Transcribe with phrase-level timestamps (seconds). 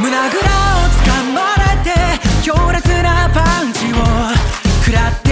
[0.00, 1.90] 胸ぐらをつかまれて
[2.44, 3.96] 強烈なパンチを
[4.84, 5.27] 食らって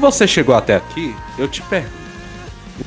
[0.00, 1.94] você chegou até aqui, eu te pergunto: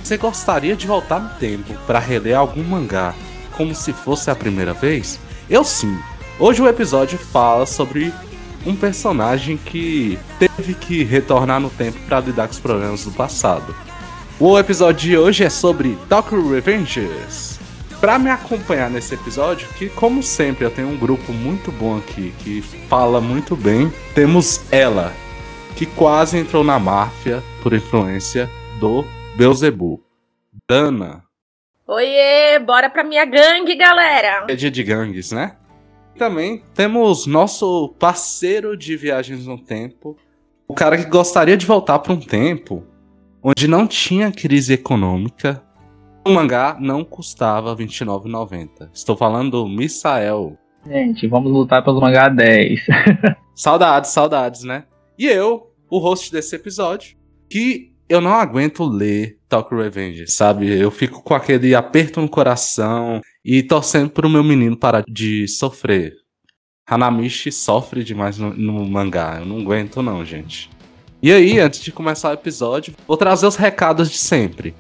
[0.04, 3.14] você gostaria de voltar no tempo para reler algum mangá
[3.56, 5.20] como se fosse a primeira vez?
[5.50, 5.96] Eu sim.
[6.40, 8.12] Hoje o episódio fala sobre
[8.66, 13.76] um personagem que teve que retornar no tempo para lidar com os problemas do passado.
[14.40, 17.60] O episódio de hoje é sobre Tokyo Revengers.
[18.02, 22.34] Para me acompanhar nesse episódio, que como sempre eu tenho um grupo muito bom aqui
[22.40, 25.14] que fala muito bem, temos ela,
[25.76, 29.04] que quase entrou na máfia por influência do
[29.36, 30.00] Beelzebub.
[30.70, 31.24] Dana,
[31.86, 34.46] Oiê, bora pra minha gangue, galera!
[34.48, 35.58] é dia de gangues, né?
[36.18, 40.16] Também temos nosso parceiro de viagens no tempo,
[40.66, 42.86] o cara que gostaria de voltar para um tempo
[43.44, 45.62] onde não tinha crise econômica,
[46.26, 48.90] o mangá não custava R$ 29,90.
[48.94, 50.58] Estou falando do Misael.
[50.88, 52.80] Gente, vamos lutar pelo mangá 10.
[53.54, 54.86] Saudades, saudades, né?
[55.18, 57.16] E eu, o host desse episódio,
[57.50, 60.70] que eu não aguento ler Tokyo Revenge, sabe?
[60.70, 66.16] Eu fico com aquele aperto no coração e torcendo pro meu menino parar de sofrer.
[66.88, 70.70] Hanamichi sofre demais no, no mangá, eu não aguento não, gente.
[71.22, 74.76] E aí, antes de começar o episódio, vou trazer os recados de sempre.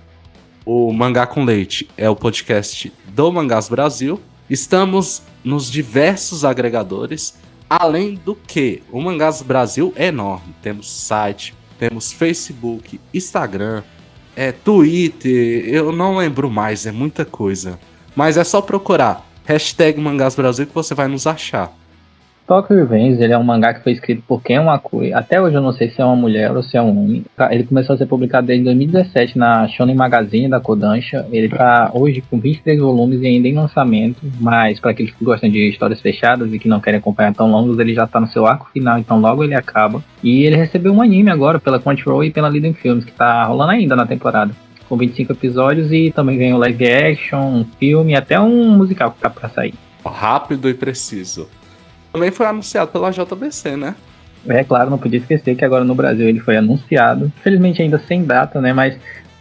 [0.66, 4.19] O Mangá com Leite é o podcast do Mangás Brasil.
[4.50, 7.35] Estamos nos diversos agregadores
[7.79, 10.53] Além do que, o Mangás Brasil é enorme.
[10.61, 13.81] Temos site, temos Facebook, Instagram,
[14.35, 17.79] é, Twitter, eu não lembro mais, é muita coisa.
[18.16, 21.75] Mas é só procurar hashtag Mangás Brasil que você vai nos achar.
[22.46, 25.14] Tokyo Revenge, ele é um mangá que foi escrito por Ken Wakui.
[25.14, 27.26] Até hoje eu não sei se é uma mulher ou se é um homem.
[27.38, 31.26] Tá, Ele começou a ser publicado desde 2017 na Shonen Magazine da Kodansha.
[31.32, 35.50] Ele tá hoje com 23 volumes e ainda em lançamento, mas para aqueles que gostam
[35.50, 38.46] de histórias fechadas e que não querem acompanhar tão longos, ele já tá no seu
[38.46, 40.03] arco final, então logo ele acaba.
[40.22, 43.72] E ele recebeu um anime agora pela Crunchyroll e pela Liden Films, que tá rolando
[43.72, 44.53] ainda na temporada.
[44.90, 49.12] Com 25 episódios e também vem o live action, um filme e até um musical
[49.12, 49.74] que tá pra sair.
[50.06, 51.48] Rápido e preciso.
[52.13, 53.96] Também foi anunciado pela JBC, né?
[54.47, 57.31] É claro, não podia esquecer que agora no Brasil ele foi anunciado.
[57.40, 58.72] Infelizmente ainda sem data, né?
[58.72, 58.97] Mas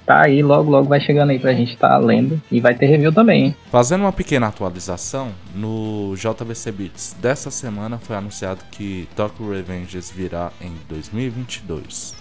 [0.06, 2.41] tá aí, logo logo vai chegando aí pra gente tá lendo.
[2.50, 3.56] E vai ter review também, hein?
[3.71, 10.50] Fazendo uma pequena atualização, no JBC Beats dessa semana foi anunciado que Tokyo Revengers virá
[10.61, 12.15] em 2022.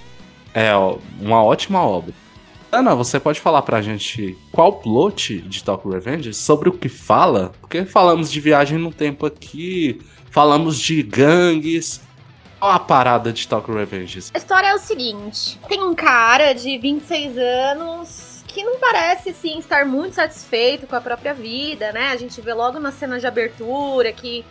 [0.54, 2.14] É ó, uma ótima obra.
[2.72, 6.38] Ana, você pode falar pra gente qual plot de Tokyo Revengers?
[6.38, 7.52] Sobre o que fala?
[7.60, 10.00] Porque falamos de viagem no tempo aqui,
[10.30, 12.02] falamos de gangues.
[12.60, 14.32] Qual a parada de Tokyo Revengers?
[14.34, 19.60] A história é o seguinte: tem um cara de 26 anos que não parece sim
[19.60, 22.08] estar muito satisfeito com a própria vida, né?
[22.08, 24.46] A gente vê logo na cena de abertura que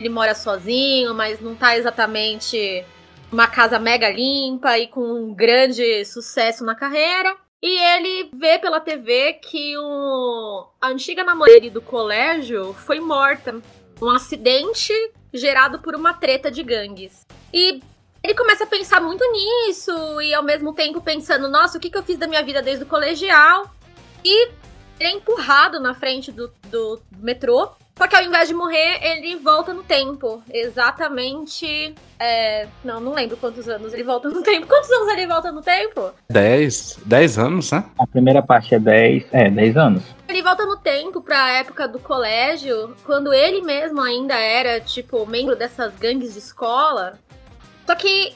[0.00, 2.84] ele mora sozinho, mas não tá exatamente
[3.30, 7.36] uma casa mega limpa e com um grande sucesso na carreira.
[7.62, 10.66] E ele vê pela TV que o...
[10.80, 13.60] a antiga namorada do colégio foi morta.
[14.00, 14.92] Um acidente
[15.32, 17.26] gerado por uma treta de gangues.
[17.52, 17.80] E
[18.22, 21.96] ele começa a pensar muito nisso e ao mesmo tempo pensando, nossa, o que, que
[21.96, 23.70] eu fiz da minha vida desde o colegial?
[24.24, 24.48] E
[24.98, 27.70] ele é empurrado na frente do, do metrô.
[27.98, 30.42] Só que ao invés de morrer, ele volta no tempo.
[30.52, 31.94] Exatamente.
[32.18, 34.66] é, Não, não lembro quantos anos ele volta no tempo.
[34.66, 36.12] Quantos anos ele volta no tempo?
[36.30, 37.84] 10, 10 anos, né?
[37.98, 40.02] A primeira parte é 10, é, 10 anos.
[40.28, 45.56] Ele volta no tempo pra época do colégio, quando ele mesmo ainda era, tipo, membro
[45.56, 47.18] dessas gangues de escola.
[47.86, 48.34] Só que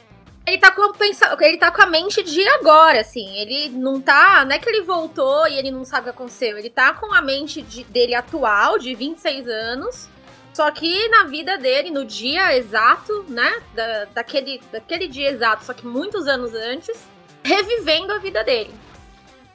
[0.51, 1.37] ele tá com a, pensa...
[1.41, 3.37] ele tá com a mente de agora, assim.
[3.37, 4.45] Ele não tá.
[4.45, 6.59] Não é que ele voltou e ele não sabe o que aconteceu.
[6.59, 10.09] Ele tá com a mente de- dele atual, de 26 anos.
[10.53, 13.63] Só que na vida dele, no dia exato, né?
[13.73, 16.99] Da, daquele, daquele dia exato, só que muitos anos antes,
[17.45, 18.75] revivendo a vida dele.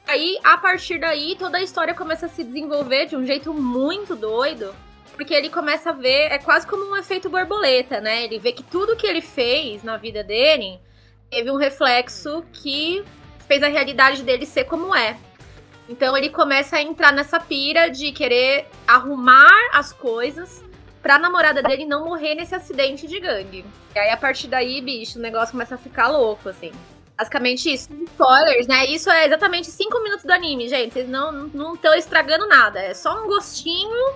[0.06, 4.16] Aí, a partir daí, toda a história começa a se desenvolver de um jeito muito
[4.16, 4.74] doido.
[5.16, 8.24] Porque ele começa a ver, é quase como um efeito borboleta, né?
[8.24, 10.78] Ele vê que tudo que ele fez na vida dele
[11.30, 13.04] teve um reflexo que
[13.46, 15.16] fez a realidade dele ser como é.
[15.88, 20.64] Então ele começa a entrar nessa pira de querer arrumar as coisas
[21.00, 23.64] pra namorada dele não morrer nesse acidente de gangue.
[23.94, 26.72] E aí, a partir daí, bicho, o negócio começa a ficar louco, assim.
[27.16, 27.88] Basicamente isso.
[27.92, 28.86] Spoilers, né?
[28.86, 30.92] Isso é exatamente 5 minutos do anime, gente.
[30.92, 32.80] Vocês não estão estragando nada.
[32.80, 34.14] É só um gostinho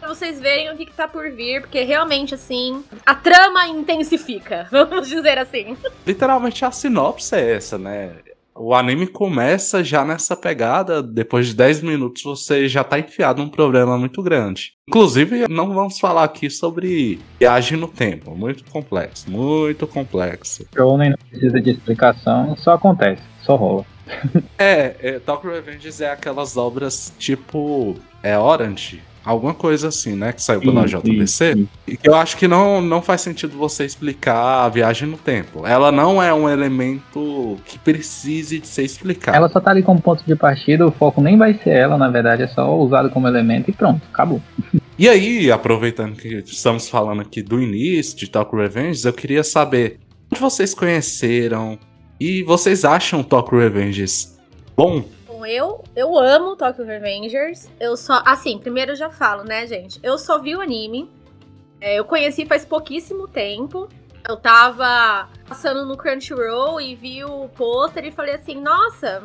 [0.00, 4.66] pra vocês verem o que, que tá por vir, porque realmente, assim, a trama intensifica,
[4.72, 5.76] vamos dizer assim.
[6.06, 8.14] Literalmente a sinopse é essa, né?
[8.62, 13.48] O anime começa já nessa pegada, depois de 10 minutos você já tá enfiado num
[13.48, 14.74] problema muito grande.
[14.86, 20.66] Inclusive, não vamos falar aqui sobre viagem no tempo, muito complexo, muito complexo.
[20.76, 23.86] Shonen não precisa de explicação, só acontece, só rola.
[24.58, 30.32] é, é Tokyo Revengers é aquelas obras tipo é Orange, Alguma coisa assim, né?
[30.32, 31.54] Que saiu pela sim, JBC.
[31.54, 35.18] Sim, E que eu acho que não, não faz sentido você explicar a viagem no
[35.18, 35.66] tempo.
[35.66, 39.36] Ela não é um elemento que precise de ser explicado.
[39.36, 42.08] Ela só tá ali como ponto de partida, o foco nem vai ser ela, na
[42.08, 44.40] verdade, é só usado como elemento e pronto, acabou.
[44.98, 49.98] E aí, aproveitando que estamos falando aqui do início de Talk Revenge, eu queria saber
[50.30, 51.78] onde vocês conheceram
[52.20, 54.04] e vocês acham Talk Revenge
[54.76, 55.04] bom?
[55.46, 57.68] Eu, eu amo Tokyo Revengers.
[57.78, 58.22] Eu só.
[58.24, 59.98] Assim, primeiro eu já falo, né, gente?
[60.02, 61.10] Eu só vi o anime.
[61.80, 63.88] É, eu conheci faz pouquíssimo tempo.
[64.28, 69.22] Eu tava passando no Crunchyroll e vi o pôster e falei assim: nossa,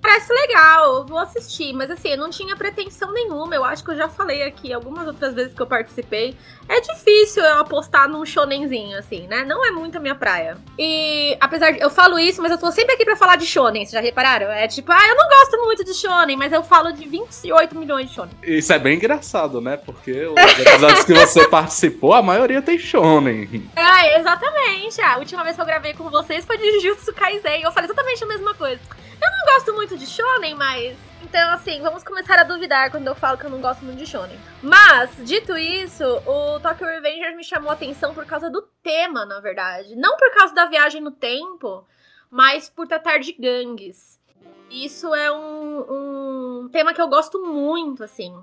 [0.00, 3.54] Parece legal, vou assistir, mas assim, eu não tinha pretensão nenhuma.
[3.54, 6.34] Eu acho que eu já falei aqui algumas outras vezes que eu participei.
[6.68, 9.44] É difícil eu apostar num shonenzinho, assim, né?
[9.44, 10.56] Não é muito a minha praia.
[10.78, 11.80] E apesar de.
[11.80, 14.50] Eu falo isso, mas eu tô sempre aqui pra falar de shonen, vocês já repararam?
[14.50, 18.08] É tipo, ah, eu não gosto muito de shonen, mas eu falo de 28 milhões
[18.08, 18.34] de shonen.
[18.42, 19.76] Isso é bem engraçado, né?
[19.76, 23.68] Porque os episódios que você participou, a maioria tem shonen.
[23.76, 25.00] É, exatamente.
[25.02, 27.62] A última vez que eu gravei com vocês foi de Jujutsu Kaisen.
[27.62, 28.80] Eu falei exatamente a mesma coisa.
[29.22, 30.96] Eu não gosto muito de shonen, mas.
[31.22, 34.06] Então, assim, vamos começar a duvidar quando eu falo que eu não gosto muito de
[34.06, 34.38] shonen.
[34.62, 39.38] Mas, dito isso, o Tokyo Revengers me chamou a atenção por causa do tema, na
[39.40, 39.94] verdade.
[39.94, 41.86] Não por causa da viagem no tempo,
[42.30, 44.18] mas por tratar de gangues.
[44.70, 48.34] Isso é um, um tema que eu gosto muito, assim.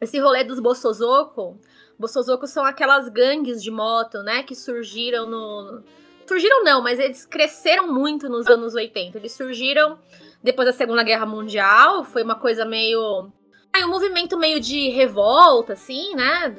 [0.00, 1.60] Esse rolê dos Bossozoko.
[1.98, 5.82] Bossozoko são aquelas gangues de moto, né, que surgiram no
[6.28, 9.16] Surgiram não, mas eles cresceram muito nos anos 80.
[9.16, 9.98] Eles surgiram
[10.42, 13.32] depois da Segunda Guerra Mundial, foi uma coisa meio
[13.72, 16.54] Aí um movimento meio de revolta, assim, né?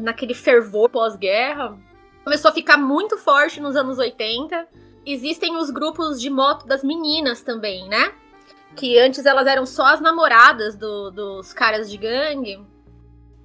[0.00, 1.76] Naquele fervor pós-guerra.
[2.24, 4.68] Começou a ficar muito forte nos anos 80.
[5.04, 8.12] Existem os grupos de moto das meninas também, né?
[8.76, 12.60] Que antes elas eram só as namoradas do, dos caras de gangue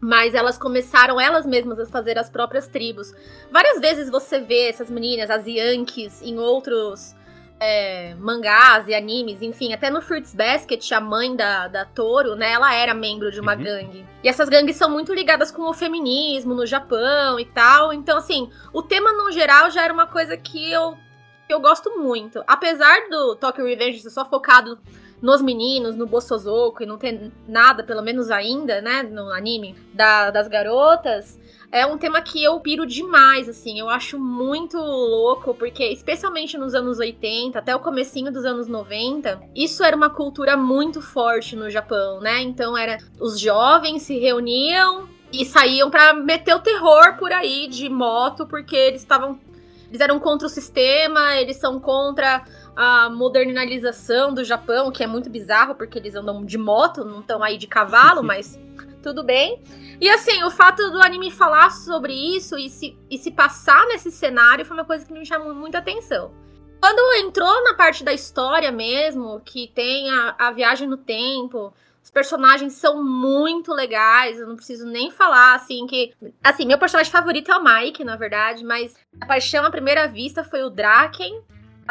[0.06, 3.12] mas elas começaram elas mesmas a fazer as próprias tribos.
[3.52, 7.16] Várias vezes você vê essas meninas, as Yankees, em outros
[7.60, 12.52] é, mangás e animes, enfim, até no Fruits Basket, a mãe da, da Toro, né,
[12.52, 13.63] ela era membro de uma uhum.
[13.63, 14.06] gangue.
[14.24, 17.92] E essas gangues são muito ligadas com o feminismo no Japão e tal.
[17.92, 20.96] Então, assim, o tema no geral já era uma coisa que eu,
[21.48, 22.44] que eu gosto muito.
[22.46, 24.78] Apesar do Tokyo Revenge ser só focado
[25.21, 30.29] nos meninos, no Bossozoko, e não tem nada, pelo menos ainda, né, no anime, da,
[30.29, 31.39] das garotas,
[31.72, 36.74] é um tema que eu piro demais, assim, eu acho muito louco, porque especialmente nos
[36.74, 41.69] anos 80, até o comecinho dos anos 90, isso era uma cultura muito forte no
[41.69, 42.41] Japão, né?
[42.41, 47.89] Então era os jovens se reuniam e saíam para meter o terror por aí de
[47.89, 49.39] moto, porque eles estavam
[49.89, 52.43] eles eram contra o sistema, eles são contra
[52.75, 57.41] a modernização do Japão, que é muito bizarro, porque eles andam de moto, não estão
[57.41, 58.60] aí de cavalo, mas
[59.01, 59.62] tudo bem.
[60.01, 64.12] E assim, o fato do anime falar sobre isso e se, e se passar nesse
[64.12, 66.34] cenário foi uma coisa que me chamou muita atenção.
[66.82, 72.12] Quando entrou na parte da história mesmo, que tem a, a viagem no tempo, os
[72.12, 76.13] personagens são muito legais, eu não preciso nem falar, assim, que...
[76.44, 80.44] Assim, meu personagem favorito é o Mike, na verdade, mas a paixão à primeira vista
[80.44, 81.41] foi o Draken,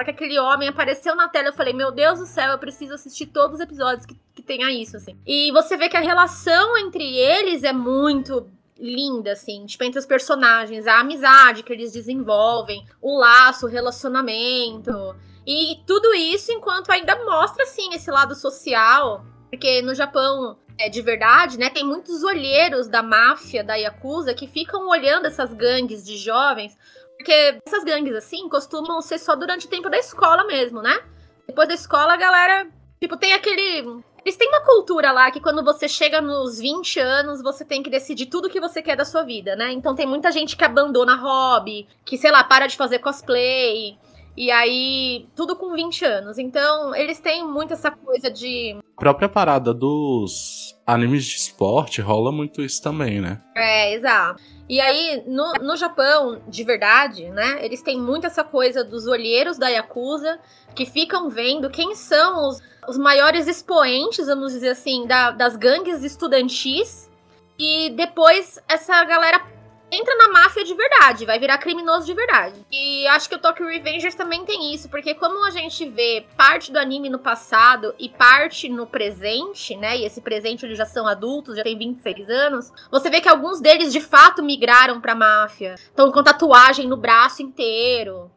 [0.03, 3.27] que aquele homem apareceu na tela, eu falei, meu Deus do céu, eu preciso assistir
[3.27, 5.17] todos os episódios que, que tenha isso, assim.
[5.25, 10.07] E você vê que a relação entre eles é muito linda, assim, tipo, entre os
[10.07, 15.15] personagens, a amizade que eles desenvolvem, o laço, o relacionamento.
[15.47, 19.25] E tudo isso enquanto ainda mostra, assim, esse lado social.
[19.49, 21.71] Porque no Japão, é de verdade, né?
[21.71, 26.77] Tem muitos olheiros da máfia, da Yakuza, que ficam olhando essas gangues de jovens
[27.17, 30.99] porque essas gangues assim costumam ser só durante o tempo da escola mesmo, né?
[31.47, 32.67] Depois da escola a galera
[33.05, 34.03] Tipo, tem aquele.
[34.25, 37.91] Eles têm uma cultura lá que quando você chega nos 20 anos, você tem que
[37.91, 39.73] decidir tudo que você quer da sua vida, né?
[39.73, 43.99] Então tem muita gente que abandona hobby, que, sei lá, para de fazer cosplay.
[44.37, 46.39] E aí, tudo com 20 anos.
[46.39, 48.77] Então, eles têm muito essa coisa de.
[48.97, 53.41] A própria parada dos animes de esporte rola muito isso também, né?
[53.55, 54.43] É, exato.
[54.69, 57.65] E aí, no, no Japão, de verdade, né?
[57.65, 60.41] Eles têm muito essa coisa dos olheiros da Yakuza
[60.75, 66.03] que ficam vendo quem são os, os maiores expoentes, vamos dizer assim, da, das gangues
[66.03, 67.11] estudantis.
[67.59, 69.54] E depois essa galera
[69.95, 72.65] entra na máfia de verdade, vai virar criminoso de verdade.
[72.71, 76.73] E acho que o Tokyo Revengers também tem isso, porque como a gente vê parte
[76.73, 79.97] do anime no passado e parte no presente, né?
[79.97, 83.61] E esse presente eles já são adultos, já tem 26 anos, você vê que alguns
[83.61, 85.75] deles de fato migraram pra máfia.
[85.75, 88.31] Estão com tatuagem no braço inteiro.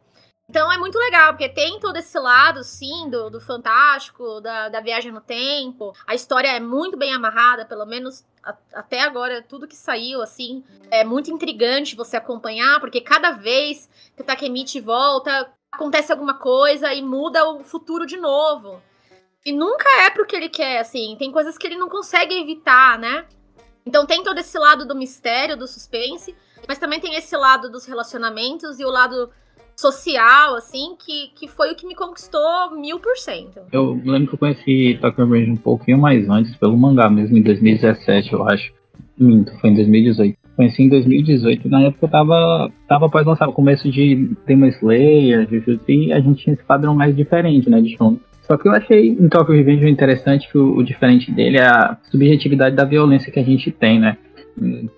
[0.50, 4.80] Então é muito legal, porque tem todo esse lado, sim, do, do fantástico, da, da
[4.80, 5.92] viagem no tempo.
[6.06, 10.64] A história é muito bem amarrada, pelo menos a, até agora, tudo que saiu, assim,
[10.90, 16.94] é muito intrigante você acompanhar, porque cada vez que o Takemichi volta, acontece alguma coisa
[16.94, 18.82] e muda o futuro de novo.
[19.44, 21.14] E nunca é pro que ele quer, assim.
[21.18, 23.26] Tem coisas que ele não consegue evitar, né?
[23.84, 26.34] Então tem todo esse lado do mistério, do suspense,
[26.66, 29.30] mas também tem esse lado dos relacionamentos e o lado
[29.78, 32.40] social, assim, que, que foi o que me conquistou
[32.80, 33.60] mil por cento.
[33.70, 37.42] Eu lembro que eu conheci Tokyo Revenge um pouquinho mais antes, pelo mangá mesmo, em
[37.42, 38.72] 2017, eu acho.
[39.16, 40.36] Minto, foi em 2018.
[40.56, 45.48] Conheci em 2018, na época eu tava, tava após lançar o começo de Demon Slayer,
[45.48, 48.20] Jujutsu, e a gente tinha esse padrão mais diferente, né, de shonen.
[48.42, 51.98] Só que eu achei em Tokyo Revenge interessante que o, o, diferente dele é a
[52.10, 54.16] subjetividade da violência que a gente tem, né?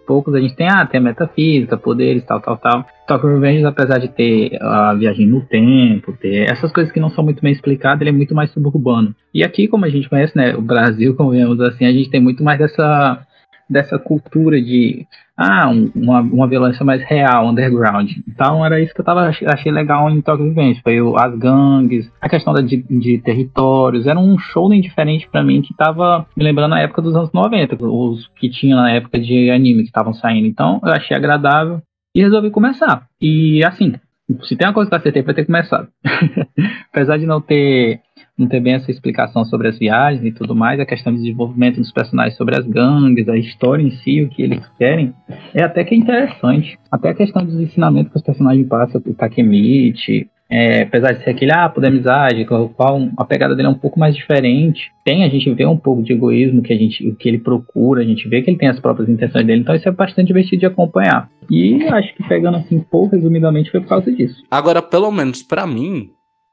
[0.07, 2.85] Poucos a gente tem, ah, tem a metafísica, poderes, tal, tal, tal.
[3.07, 7.25] Tokyo Revengers, apesar de ter a viagem no tempo, ter essas coisas que não são
[7.25, 9.15] muito bem explicadas, ele é muito mais suburbano.
[9.35, 12.21] E aqui, como a gente conhece, né, o Brasil, como vemos assim, a gente tem
[12.21, 13.27] muito mais dessa
[13.71, 18.11] dessa cultura de ah, um, uma, uma violência mais real, underground.
[18.29, 20.83] Então era isso que eu tava, achei legal em Tokyo Revenge.
[20.83, 24.07] Foi as gangues, a questão da, de, de territórios.
[24.07, 27.77] Era um show diferente para mim que tava me lembrando a época dos anos 90,
[27.87, 30.47] os que tinha na época de anime que estavam saindo.
[30.47, 31.81] Então eu achei agradável
[32.15, 33.07] e resolvi começar.
[33.21, 33.95] E assim,
[34.43, 35.89] se tem uma coisa que eu acertei, foi ter começado.
[36.93, 38.01] Apesar de não ter
[38.41, 41.77] não ter bem essa explicação sobre as viagens e tudo mais, a questão de desenvolvimento
[41.77, 45.15] dos personagens sobre as gangues, a história em si, o que eles querem,
[45.55, 46.79] é até que interessante.
[46.91, 51.31] Até a questão dos ensinamentos que os personagens passam, o Takemichi, é, apesar de ser
[51.31, 54.91] aquele, ah, poder amizade, qual a pegada dele é um pouco mais diferente.
[55.05, 58.05] Tem, a gente vê um pouco de egoísmo que a gente, que ele procura, a
[58.05, 60.67] gente vê que ele tem as próprias intenções dele, então isso é bastante divertido de
[60.67, 61.31] acompanhar.
[61.49, 64.43] E acho que pegando assim, pouco resumidamente, foi por causa disso.
[64.51, 66.11] Agora, pelo menos para mim,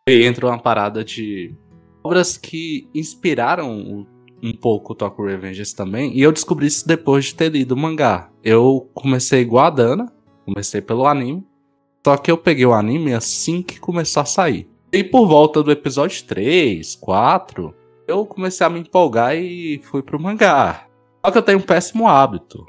[0.07, 1.55] entra uma parada de
[2.03, 4.05] obras que inspiraram
[4.41, 7.77] um pouco o Tokyo Revengers também, e eu descobri isso depois de ter lido o
[7.77, 8.29] mangá.
[8.43, 10.13] Eu comecei igual a Dana,
[10.45, 11.45] comecei pelo anime,
[12.05, 14.69] só que eu peguei o anime assim que começou a sair.
[14.93, 17.73] E por volta do episódio 3, 4,
[18.07, 20.87] eu comecei a me empolgar e fui pro mangá.
[21.25, 22.65] Só que eu tenho um péssimo hábito.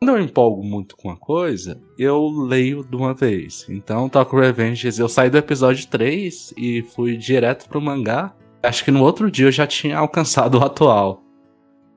[0.00, 3.64] Quando eu empolgo muito com uma coisa, eu leio de uma vez.
[3.68, 8.34] Então, Tokyo Revengers, eu saí do episódio 3 e fui direto pro mangá.
[8.62, 11.22] Acho que no outro dia eu já tinha alcançado o atual.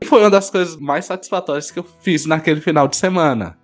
[0.01, 3.57] E foi uma das coisas mais satisfatórias que eu fiz naquele final de semana.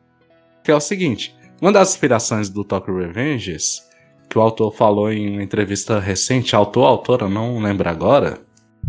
[0.64, 3.82] Que é o seguinte: uma das inspirações do Tokyo Revengers,
[4.30, 8.40] que o autor falou em uma entrevista recente, autor, autora, não lembro agora,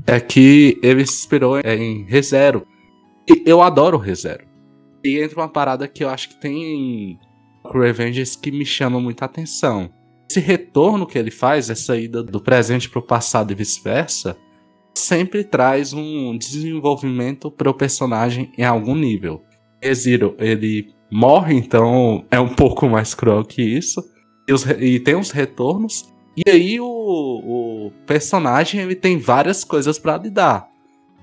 [0.06, 2.66] é que ele se inspirou em ReZero.
[3.28, 4.44] E eu adoro ReZero.
[5.02, 7.18] E entra uma parada que eu acho que tem em
[7.62, 9.90] Tokyo Revengers que me chama muita atenção
[10.32, 14.36] esse retorno que ele faz, essa ida do presente para o passado e vice-versa,
[14.94, 19.42] sempre traz um desenvolvimento para o personagem em algum nível.
[19.80, 24.02] Eziro, ele morre, então é um pouco mais cruel que isso,
[24.48, 29.98] e, os, e tem uns retornos, e aí o, o personagem ele tem várias coisas
[29.98, 30.66] para lidar.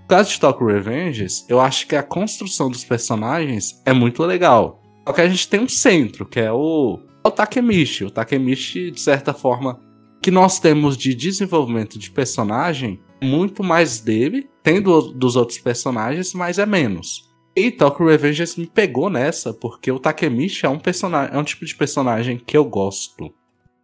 [0.02, 4.82] No caso de Tokyo Revengers, eu acho que a construção dos personagens é muito legal.
[5.08, 8.06] Só que a gente tem um centro, que é o o Takemichi.
[8.06, 9.80] O Takemichi, de certa forma,
[10.22, 16.34] que nós temos de desenvolvimento de personagem, muito mais dele, tem do, dos outros personagens,
[16.34, 17.30] mas é menos.
[17.56, 21.66] E Tokyo Revengers me pegou nessa, porque o Takemichi é um personagem, é um tipo
[21.66, 23.34] de personagem que eu gosto.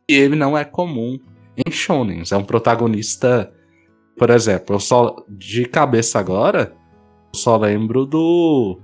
[0.08, 1.20] E ele não é comum
[1.58, 3.51] em shonens, é um protagonista,
[4.18, 6.75] por exemplo, eu só de cabeça agora,
[7.34, 8.80] eu só lembro do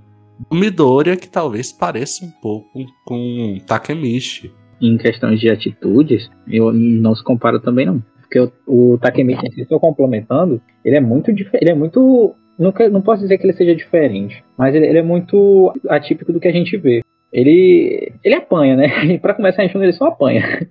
[0.50, 4.52] Midoriya que talvez pareça um pouco com Takemichi.
[4.80, 8.02] Em questões de atitudes, eu não se compara também não.
[8.20, 12.72] porque o, o Takemichi, se estou complementando, ele é muito diferente, ele é muito não,
[12.90, 16.48] não posso dizer que ele seja diferente, mas ele, ele, é muito atípico do que
[16.48, 17.02] a gente vê.
[17.32, 19.18] Ele, ele apanha, né?
[19.18, 20.66] para começar a gente ele só apanha.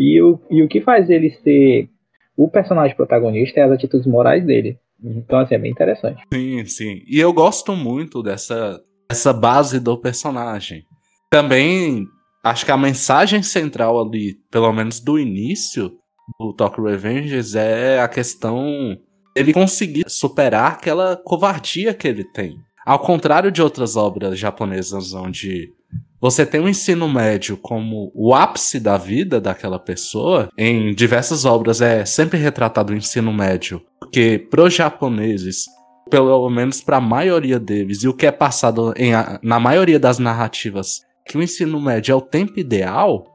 [0.00, 1.88] E o, e o que faz ele ser
[2.36, 4.78] o personagem protagonista é as atitudes morais dele.
[5.02, 6.22] Então, assim, é bem interessante.
[6.32, 7.02] Sim, sim.
[7.04, 10.84] E eu gosto muito dessa, dessa base do personagem.
[11.30, 12.06] Também
[12.44, 15.92] acho que a mensagem central ali, pelo menos do início
[16.38, 18.96] do Tokyo Revengers, é a questão
[19.34, 22.56] ele conseguir superar aquela covardia que ele tem.
[22.84, 25.72] Ao contrário de outras obras japonesas onde
[26.20, 31.80] você tem o ensino médio como o ápice da vida daquela pessoa, em diversas obras
[31.80, 35.66] é sempre retratado o ensino médio, porque para os japoneses,
[36.08, 39.12] pelo menos para a maioria deles, e o que é passado em,
[39.42, 43.26] na maioria das narrativas, que o ensino médio é o tempo ideal,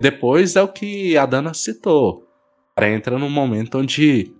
[0.00, 2.24] depois é o que a Dana citou.
[2.74, 4.32] Para entra num momento onde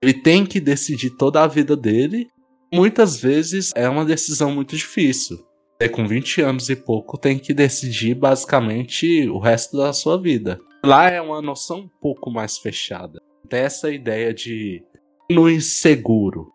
[0.00, 2.28] ele tem que decidir toda a vida dele.
[2.72, 5.44] Muitas vezes é uma decisão muito difícil
[5.80, 10.58] é, com 20 anos e pouco, tem que decidir basicamente o resto da sua vida.
[10.84, 13.20] Lá é uma noção um pouco mais fechada.
[13.48, 14.82] Dessa ideia de
[15.30, 16.52] no inseguro.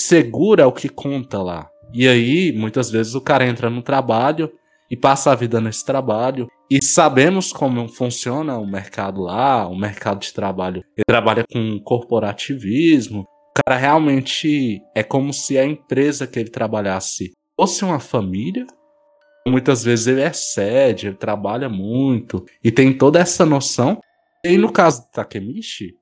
[0.00, 1.68] Seguro é o que conta lá.
[1.92, 4.50] E aí, muitas vezes, o cara entra no trabalho
[4.90, 6.48] e passa a vida nesse trabalho.
[6.70, 10.82] E sabemos como funciona o mercado lá, o mercado de trabalho.
[10.96, 13.20] Ele trabalha com corporativismo.
[13.20, 18.66] O cara realmente é como se a empresa que ele trabalhasse fosse uma família,
[19.46, 24.00] muitas vezes ele excede, ele trabalha muito e tem toda essa noção.
[24.42, 25.94] E no caso do Takemichi,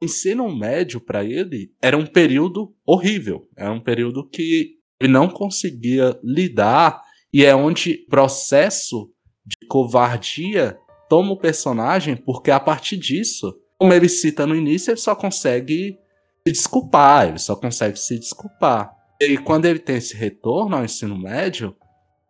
[0.00, 6.18] ensino médio para ele era um período horrível, era um período que ele não conseguia
[6.22, 7.02] lidar
[7.32, 9.10] e é onde processo
[9.44, 10.78] de covardia
[11.08, 15.98] toma o personagem, porque a partir disso, como ele cita no início, ele só consegue
[16.46, 18.94] se desculpar, ele só consegue se desculpar.
[19.20, 21.74] E quando ele tem esse retorno ao ensino médio,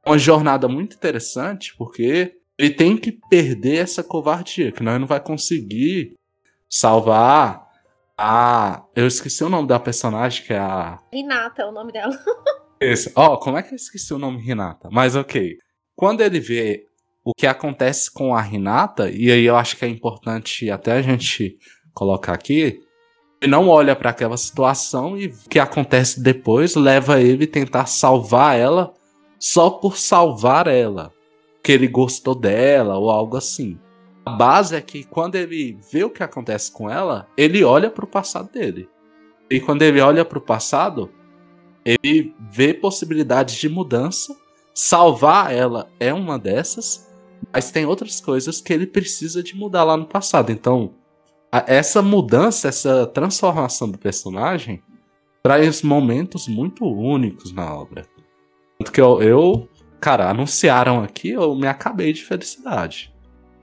[0.04, 5.06] é uma jornada muito interessante, porque ele tem que perder essa covardia, que nós não
[5.06, 6.14] vai conseguir
[6.68, 7.66] salvar
[8.16, 8.82] a.
[8.94, 10.98] Eu esqueci o nome da personagem, que é a.
[11.12, 12.18] Renata é o nome dela.
[12.80, 13.12] Esse.
[13.14, 14.88] Ó, oh, como é que eu esqueci o nome Renata?
[14.90, 15.56] Mas ok.
[15.96, 16.86] Quando ele vê
[17.24, 21.02] o que acontece com a Renata, e aí eu acho que é importante até a
[21.02, 21.58] gente
[21.92, 22.80] colocar aqui,
[23.40, 27.86] ele não olha para aquela situação e o que acontece depois leva ele a tentar
[27.86, 28.94] salvar ela
[29.38, 31.12] só por salvar ela.
[31.62, 33.78] Que ele gostou dela ou algo assim.
[34.28, 38.04] A base é que quando ele vê o que acontece com ela, ele olha para
[38.04, 38.86] o passado dele.
[39.50, 41.10] E quando ele olha para o passado,
[41.82, 44.36] ele vê possibilidades de mudança.
[44.74, 47.10] Salvar ela é uma dessas,
[47.50, 50.52] mas tem outras coisas que ele precisa de mudar lá no passado.
[50.52, 50.92] Então,
[51.66, 54.82] essa mudança, essa transformação do personagem
[55.42, 58.04] traz momentos muito únicos na obra.
[58.78, 63.10] Tanto que eu, eu, cara, anunciaram aqui, eu me acabei de felicidade.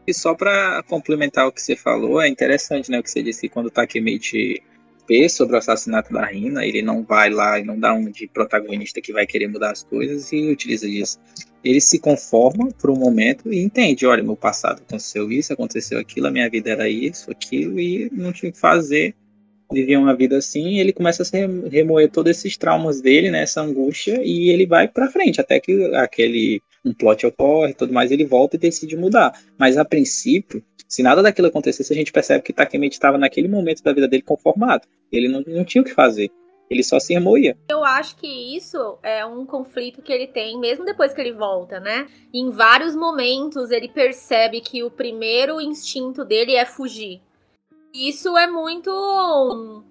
[0.07, 3.41] E só para complementar o que você falou, é interessante, né, o que você disse
[3.41, 4.61] que quando o Takemichi
[5.07, 8.27] P sobre o assassinato da Rina, ele não vai lá e não dá um de
[8.27, 11.19] protagonista que vai querer mudar as coisas e utiliza disso.
[11.63, 16.27] Ele se conforma por um momento e entende, olha, meu passado aconteceu isso, aconteceu aquilo,
[16.27, 19.15] a minha vida era isso, aquilo e não tinha que fazer.
[19.71, 21.37] Vivia uma vida assim, ele começa a se
[21.71, 25.85] remoer todos esses traumas dele, né, essa angústia, e ele vai para frente, até que
[25.95, 29.33] aquele um plot ocorre, tudo mais, ele volta e decide mudar.
[29.57, 33.83] Mas a princípio, se nada daquilo acontecesse, a gente percebe que Takemichi estava naquele momento
[33.83, 34.87] da vida dele conformado.
[35.11, 36.29] Ele não, não tinha o que fazer.
[36.69, 37.55] Ele só se remoía.
[37.69, 41.79] Eu acho que isso é um conflito que ele tem, mesmo depois que ele volta,
[41.79, 42.07] né?
[42.33, 47.21] Em vários momentos ele percebe que o primeiro instinto dele é fugir.
[47.93, 49.83] Isso é muito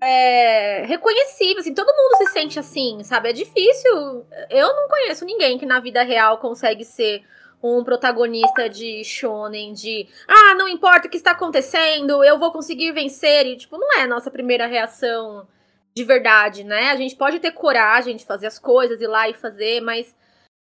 [0.00, 3.30] é, reconhecível, assim, todo mundo se sente assim, sabe?
[3.30, 4.26] É difícil.
[4.48, 7.22] Eu não conheço ninguém que na vida real consegue ser
[7.62, 12.90] um protagonista de shonen de ah, não importa o que está acontecendo, eu vou conseguir
[12.92, 15.46] vencer e tipo, não é a nossa primeira reação
[15.94, 16.90] de verdade, né?
[16.90, 20.16] A gente pode ter coragem de fazer as coisas ir lá e fazer, mas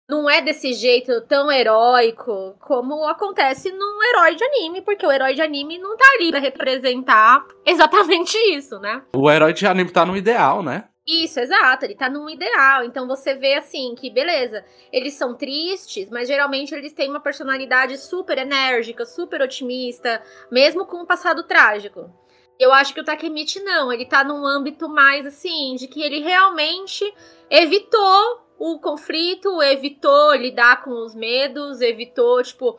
[0.09, 5.35] não é desse jeito tão heróico como acontece num herói de anime, porque o herói
[5.35, 9.03] de anime não tá ali pra representar exatamente isso, né?
[9.15, 10.89] O herói de anime tá no ideal, né?
[11.07, 12.85] Isso, exato, ele tá num ideal.
[12.85, 17.99] Então você vê assim que, beleza, eles são tristes, mas geralmente eles têm uma personalidade
[17.99, 22.11] super enérgica, super otimista, mesmo com um passado trágico.
[22.59, 26.21] Eu acho que o Takemichi não, ele tá num âmbito mais assim, de que ele
[26.21, 27.05] realmente
[27.49, 32.79] evitou o conflito, evitou lidar com os medos, evitou, tipo,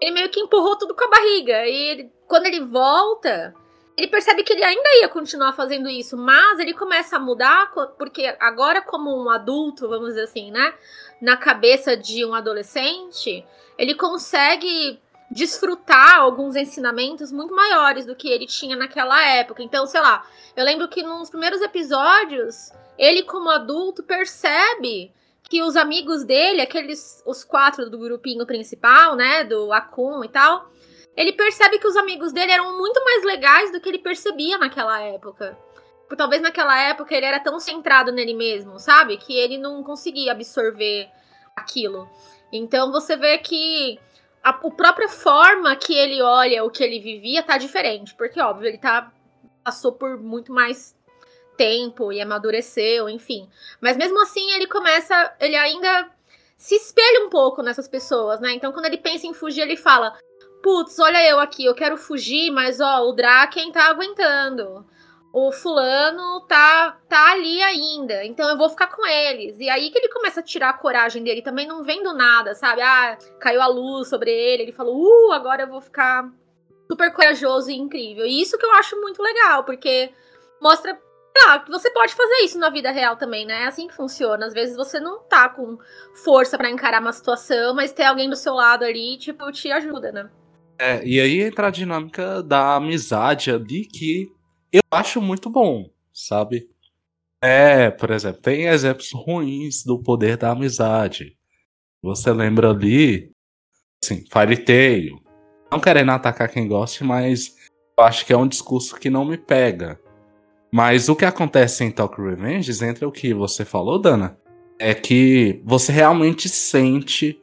[0.00, 1.66] ele meio que empurrou tudo com a barriga.
[1.66, 3.54] E ele, quando ele volta,
[3.96, 8.34] ele percebe que ele ainda ia continuar fazendo isso, mas ele começa a mudar, porque
[8.40, 10.74] agora, como um adulto, vamos dizer assim, né?
[11.20, 13.44] Na cabeça de um adolescente,
[13.78, 14.98] ele consegue
[15.30, 19.62] desfrutar alguns ensinamentos muito maiores do que ele tinha naquela época.
[19.62, 25.12] Então, sei lá, eu lembro que nos primeiros episódios, ele como adulto percebe
[25.50, 30.70] que os amigos dele, aqueles os quatro do grupinho principal, né, do Akun e tal,
[31.16, 35.00] ele percebe que os amigos dele eram muito mais legais do que ele percebia naquela
[35.00, 35.58] época.
[36.08, 39.16] Por, talvez naquela época ele era tão centrado nele mesmo, sabe?
[39.16, 41.10] Que ele não conseguia absorver
[41.56, 42.08] aquilo.
[42.52, 43.98] Então você vê que
[44.44, 48.14] a, a própria forma que ele olha o que ele vivia tá diferente.
[48.14, 49.12] Porque, óbvio, ele tá.
[49.64, 50.96] passou por muito mais
[51.60, 53.46] tempo e amadureceu, enfim.
[53.80, 55.34] Mas mesmo assim, ele começa.
[55.38, 56.10] Ele ainda
[56.56, 58.52] se espelha um pouco nessas pessoas, né?
[58.52, 60.16] Então, quando ele pensa em fugir, ele fala:
[60.62, 64.86] Putz, olha eu aqui, eu quero fugir, mas ó, o Draken tá aguentando
[65.32, 69.58] o fulano tá, tá ali ainda, então eu vou ficar com eles.
[69.60, 72.82] E aí que ele começa a tirar a coragem dele, também não vendo nada, sabe?
[72.82, 76.28] Ah, caiu a luz sobre ele, ele falou, uh, agora eu vou ficar
[76.90, 78.26] super corajoso e incrível.
[78.26, 80.12] E isso que eu acho muito legal, porque
[80.60, 81.00] mostra
[81.64, 83.62] que você pode fazer isso na vida real também, né?
[83.62, 84.46] É assim que funciona.
[84.46, 85.78] Às vezes você não tá com
[86.24, 90.12] força para encarar uma situação, mas ter alguém do seu lado ali, tipo, te ajuda,
[90.12, 90.30] né?
[90.78, 94.32] É, e aí entra a dinâmica da amizade ali que
[94.72, 96.68] eu acho muito bom, sabe?
[97.42, 101.36] É, por exemplo, tem exemplos ruins do poder da amizade.
[102.02, 103.30] Você lembra ali,
[104.02, 105.20] assim, Fairy Tail.
[105.70, 107.54] Não querendo atacar quem goste, mas
[107.98, 110.00] eu acho que é um discurso que não me pega.
[110.72, 114.38] Mas o que acontece em Talk Revenge, entre o que você falou, Dana,
[114.78, 117.38] é que você realmente sente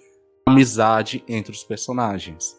[0.48, 2.56] amizade entre os personagens.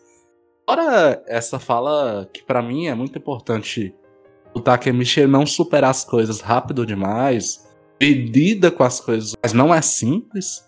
[0.68, 3.94] Fora essa fala que para mim é muito importante
[4.54, 7.66] o Takemichi não superar as coisas rápido demais,
[8.00, 10.64] lida com as coisas, mas não é simples.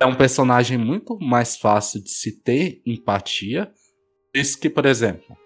[0.00, 3.70] É um personagem muito mais fácil de se ter empatia.
[4.34, 5.36] Isso que, por exemplo,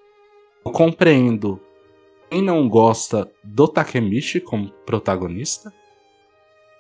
[0.65, 1.61] eu compreendo
[2.31, 5.73] quem não gosta do Takemichi como protagonista.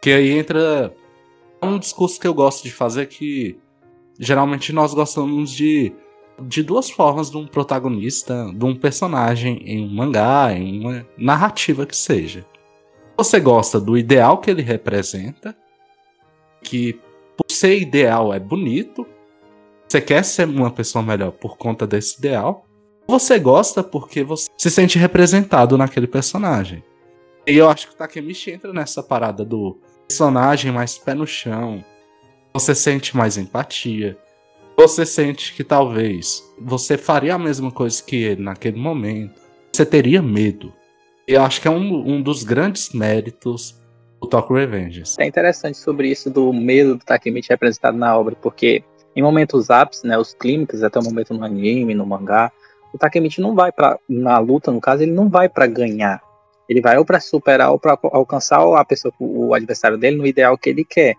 [0.02, 0.94] Que aí entra
[1.62, 3.58] um discurso que eu gosto de fazer que
[4.18, 5.92] geralmente nós gostamos de
[6.40, 11.86] de duas formas de um protagonista, de um personagem em um mangá, em uma narrativa
[11.86, 12.44] que seja.
[13.16, 15.56] Você gosta do ideal que ele representa,
[16.62, 17.00] que
[17.36, 19.06] por ser ideal é bonito,
[19.88, 22.65] você quer ser uma pessoa melhor por conta desse ideal,
[23.06, 26.82] você gosta porque você se sente representado naquele personagem.
[27.46, 31.84] E eu acho que o Takemichi entra nessa parada do personagem mais pé no chão.
[32.52, 34.18] Você sente mais empatia
[34.76, 39.40] você sente que talvez você faria a mesma coisa que ele naquele momento,
[39.72, 40.70] você teria medo.
[41.26, 43.80] Eu acho que é um, um dos grandes méritos
[44.20, 45.18] do Tokyo Revengers.
[45.18, 50.04] É interessante sobre isso do medo do Takemichi representado na obra, porque em momentos ápices,
[50.04, 52.52] né, os clínicos, até o momento no anime, no mangá,
[52.92, 56.20] o Takemichi não vai para na luta, no caso, ele não vai para ganhar.
[56.68, 60.58] Ele vai ou para superar ou para alcançar a pessoa, o adversário dele no ideal
[60.58, 61.14] que ele quer.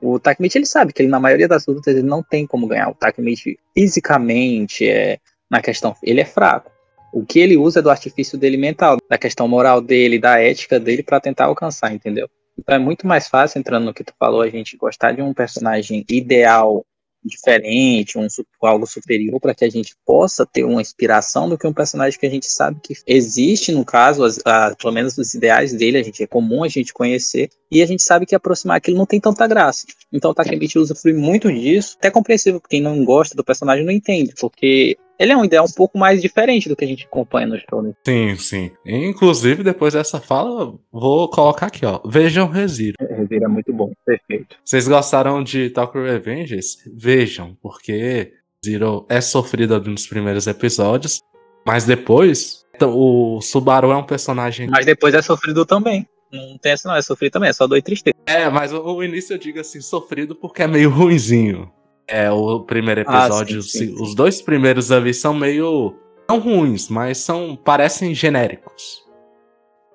[0.00, 2.90] O Takemichi ele sabe que ele na maioria das lutas ele não tem como ganhar.
[2.90, 5.18] O Takemichi fisicamente é
[5.50, 6.70] na questão ele é fraco.
[7.12, 10.78] O que ele usa é do artifício dele mental, da questão moral dele, da ética
[10.78, 12.28] dele para tentar alcançar, entendeu?
[12.58, 15.34] Então é muito mais fácil entrando no que tu falou a gente gostar de um
[15.34, 16.84] personagem ideal
[17.24, 18.26] diferente, um,
[18.62, 22.26] algo superior, para que a gente possa ter uma inspiração do que um personagem que
[22.26, 26.02] a gente sabe que existe, no caso, as, a, pelo menos os ideais dele, a
[26.02, 29.20] gente é comum a gente conhecer, e a gente sabe que aproximar aquilo não tem
[29.20, 29.86] tanta graça.
[30.12, 34.34] Então o Takemichi usufrui muito disso, até compreensível, quem não gosta do personagem não entende,
[34.40, 37.58] porque ele é um ideal um pouco mais diferente do que a gente acompanha no
[37.58, 37.82] show.
[37.82, 37.92] Né?
[38.06, 38.70] Sim, sim.
[38.86, 42.00] Inclusive, depois dessa fala, vou colocar aqui, ó.
[42.06, 42.96] Vejam Reziro.
[42.98, 44.56] Reziro é muito bom, perfeito.
[44.64, 46.78] Vocês gostaram de Tokyo Revengers?
[46.96, 48.32] Vejam, porque
[48.64, 51.20] Zero é sofrido nos primeiros episódios,
[51.66, 54.68] mas depois o Subaru é um personagem.
[54.70, 56.08] Mas depois é sofrido também.
[56.32, 58.16] Não tem essa, não, é sofrido também, é só dor e tristeza.
[58.24, 61.70] É, mas o, o início eu digo assim, sofrido porque é meio ruinzinho.
[62.10, 64.02] É, o primeiro episódio, ah, sim, sim, sim.
[64.02, 65.94] os dois primeiros ali são meio.
[66.28, 67.54] não ruins, mas são.
[67.54, 69.00] parecem genéricos.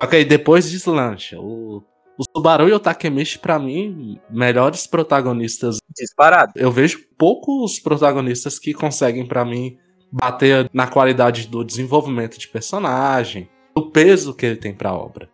[0.01, 1.37] Ok, depois deslancha.
[1.37, 1.83] O,
[2.17, 5.77] o Subaru e o Takemichi, pra mim, melhores protagonistas.
[5.93, 6.53] Disparado.
[6.55, 9.77] Eu vejo poucos protagonistas que conseguem, para mim,
[10.09, 15.29] bater na qualidade do desenvolvimento de personagem, do peso que ele tem pra obra.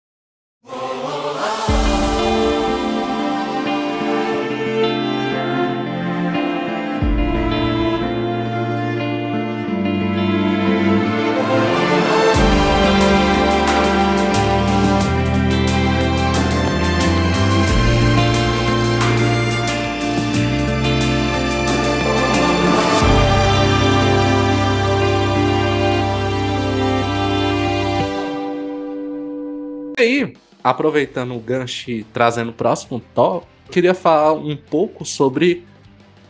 [30.63, 35.65] Aproveitando o gancho e trazendo o próximo top, queria falar um pouco sobre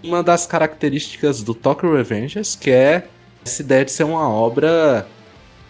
[0.03, 3.07] uma das características do Tokyo Revengers, que é
[3.45, 5.07] essa ideia de ser uma obra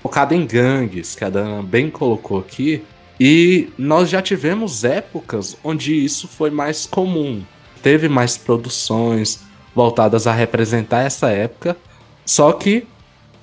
[0.02, 2.84] focada em gangues, que a Dana bem colocou aqui.
[3.20, 7.44] E nós já tivemos épocas onde isso foi mais comum.
[7.82, 9.44] Teve mais produções
[9.76, 11.78] voltadas a representar essa época.
[12.26, 12.88] Só que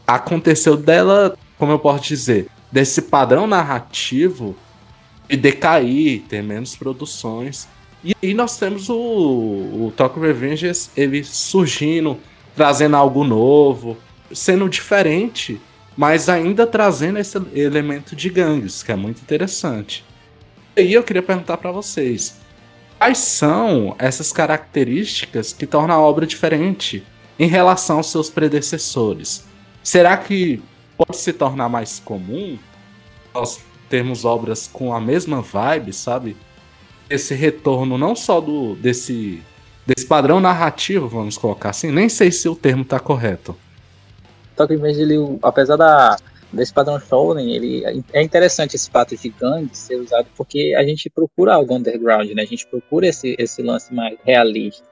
[0.06, 4.56] aconteceu dela, como eu posso dizer, desse padrão narrativo
[5.28, 7.68] de decair, ter menos produções.
[8.02, 12.18] E aí nós temos o, o Tokyo Revengers ele surgindo,
[12.54, 13.96] trazendo algo novo,
[14.32, 15.60] sendo diferente,
[15.96, 20.04] mas ainda trazendo esse elemento de gangues, que é muito interessante.
[20.76, 22.38] E aí eu queria perguntar para vocês,
[22.98, 27.04] quais são essas características que tornam a obra diferente
[27.38, 29.44] em relação aos seus predecessores?
[29.82, 30.62] Será que
[30.96, 32.58] pode se tornar mais comum
[33.34, 36.36] nós termos obras com a mesma vibe, sabe?
[37.10, 39.42] esse retorno não só do desse
[39.86, 43.56] desse padrão narrativo, vamos colocar assim, nem sei se o termo está correto.
[44.54, 46.14] Tokyo Revenge, ele, apesar da,
[46.52, 51.08] desse padrão shonen, ele é interessante esse fato de gangue ser usado porque a gente
[51.08, 52.42] procura algo underground, né?
[52.42, 54.84] A gente procura esse, esse lance mais realista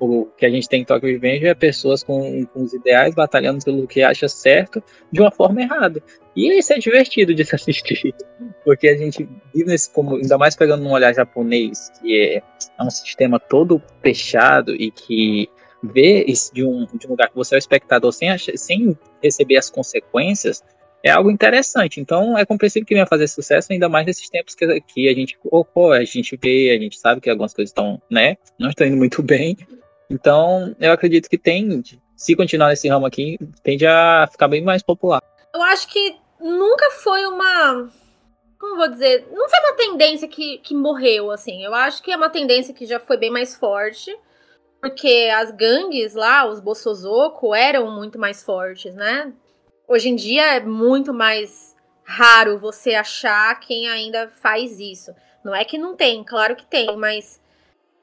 [0.00, 3.62] o que a gente tem em Tokyo Revenge é pessoas com, com os ideais batalhando
[3.62, 4.82] pelo que acha certo
[5.12, 6.02] de uma forma errada.
[6.34, 8.14] E isso é divertido de se assistir,
[8.64, 12.82] porque a gente vive nesse, como, ainda mais pegando um olhar japonês, que é, é
[12.82, 15.48] um sistema todo fechado e que
[15.82, 19.58] vê isso de um, de um lugar que você é o espectador sem, sem receber
[19.58, 20.62] as consequências,
[21.02, 22.00] é algo interessante.
[22.00, 25.38] Então é compreensível que venha fazer sucesso, ainda mais nesses tempos que, que a gente
[25.44, 28.96] oh, a gente vê, a gente sabe que algumas coisas estão, né, não estão indo
[28.96, 29.56] muito bem,
[30.10, 31.82] então, eu acredito que tem,
[32.16, 35.22] se continuar nesse ramo aqui, tende a ficar bem mais popular.
[35.54, 37.88] Eu acho que nunca foi uma.
[38.58, 39.28] Como vou dizer?
[39.32, 41.64] Não foi uma tendência que, que morreu, assim.
[41.64, 44.14] Eu acho que é uma tendência que já foi bem mais forte.
[44.80, 49.32] Porque as gangues lá, os Bossozoko, eram muito mais fortes, né?
[49.86, 55.14] Hoje em dia é muito mais raro você achar quem ainda faz isso.
[55.44, 57.39] Não é que não tem, claro que tem, mas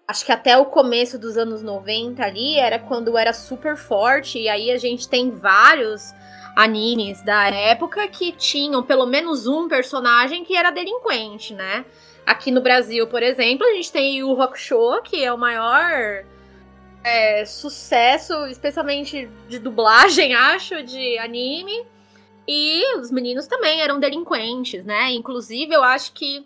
[0.07, 4.47] acho que até o começo dos anos 90 ali era quando era super forte, e
[4.47, 6.13] aí a gente tem vários
[6.55, 11.85] animes da época que tinham pelo menos um personagem que era delinquente, né?
[12.25, 16.25] Aqui no Brasil, por exemplo, a gente tem o Hakusho, que é o maior
[17.03, 21.85] é, sucesso, especialmente de dublagem, acho, de anime.
[22.47, 25.11] E os meninos também eram delinquentes, né?
[25.11, 26.45] Inclusive, eu acho que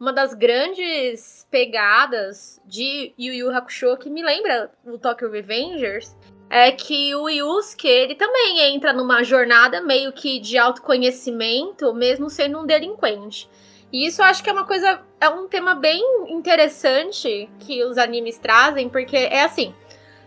[0.00, 6.16] uma das grandes pegadas de Yu Yu Hakusho que me lembra o Tokyo Revengers
[6.48, 12.58] é que o Yusuke, ele também entra numa jornada meio que de autoconhecimento, mesmo sendo
[12.58, 13.48] um delinquente.
[13.92, 17.98] E isso eu acho que é uma coisa, é um tema bem interessante que os
[17.98, 19.74] animes trazem, porque é assim,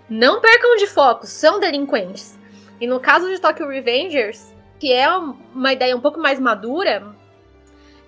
[0.07, 2.39] não percam de foco, são delinquentes.
[2.79, 7.03] E no caso de Tokyo Revengers, que é uma ideia um pouco mais madura,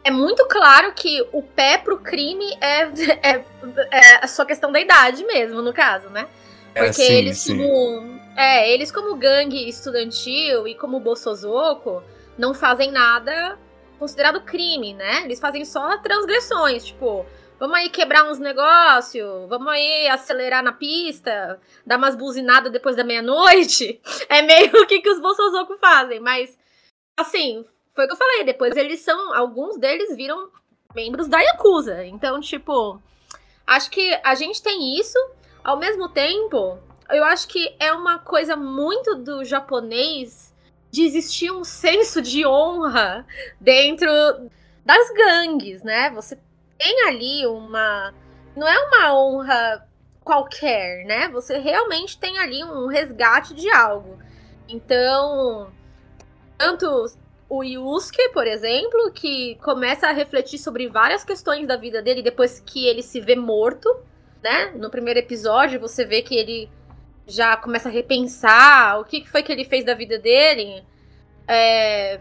[0.05, 2.83] é muito claro que o pé pro crime é,
[3.27, 3.45] é,
[3.91, 6.27] é a sua questão da idade mesmo, no caso, né?
[6.75, 7.57] É, Porque sim, eles sim.
[7.57, 8.19] como.
[8.37, 12.03] É, eles como gangue estudantil e como Bossozoko
[12.37, 13.57] não fazem nada
[13.97, 15.23] considerado crime, né?
[15.23, 17.25] Eles fazem só transgressões, tipo,
[17.57, 23.03] vamos aí quebrar uns negócios, vamos aí acelerar na pista, dar umas buzinadas depois da
[23.03, 23.99] meia-noite.
[24.29, 26.55] É meio o que, que os Bossozoko fazem, mas
[27.17, 29.33] assim, foi o que eu falei, depois eles são.
[29.33, 30.49] Alguns deles viram
[30.93, 32.05] membros da Yakuza.
[32.05, 33.01] Então, tipo,
[33.65, 35.17] acho que a gente tem isso.
[35.63, 36.77] Ao mesmo tempo,
[37.09, 40.53] eu acho que é uma coisa muito do japonês
[40.91, 43.25] de existir um senso de honra
[43.59, 44.09] dentro
[44.85, 46.09] das gangues, né?
[46.11, 46.37] Você
[46.77, 48.13] tem ali uma.
[48.55, 49.87] Não é uma honra
[50.23, 51.29] qualquer, né?
[51.29, 54.19] Você realmente tem ali um resgate de algo.
[54.67, 55.71] Então,
[56.57, 57.05] tanto
[57.47, 62.59] o Yusuke, por exemplo, que começa a refletir sobre várias questões da vida dele depois
[62.59, 63.87] que ele se vê morto,
[64.43, 64.71] né?
[64.75, 66.69] No primeiro episódio, você vê que ele
[67.27, 70.83] já começa a repensar o que foi que ele fez da vida dele,
[71.47, 72.19] é,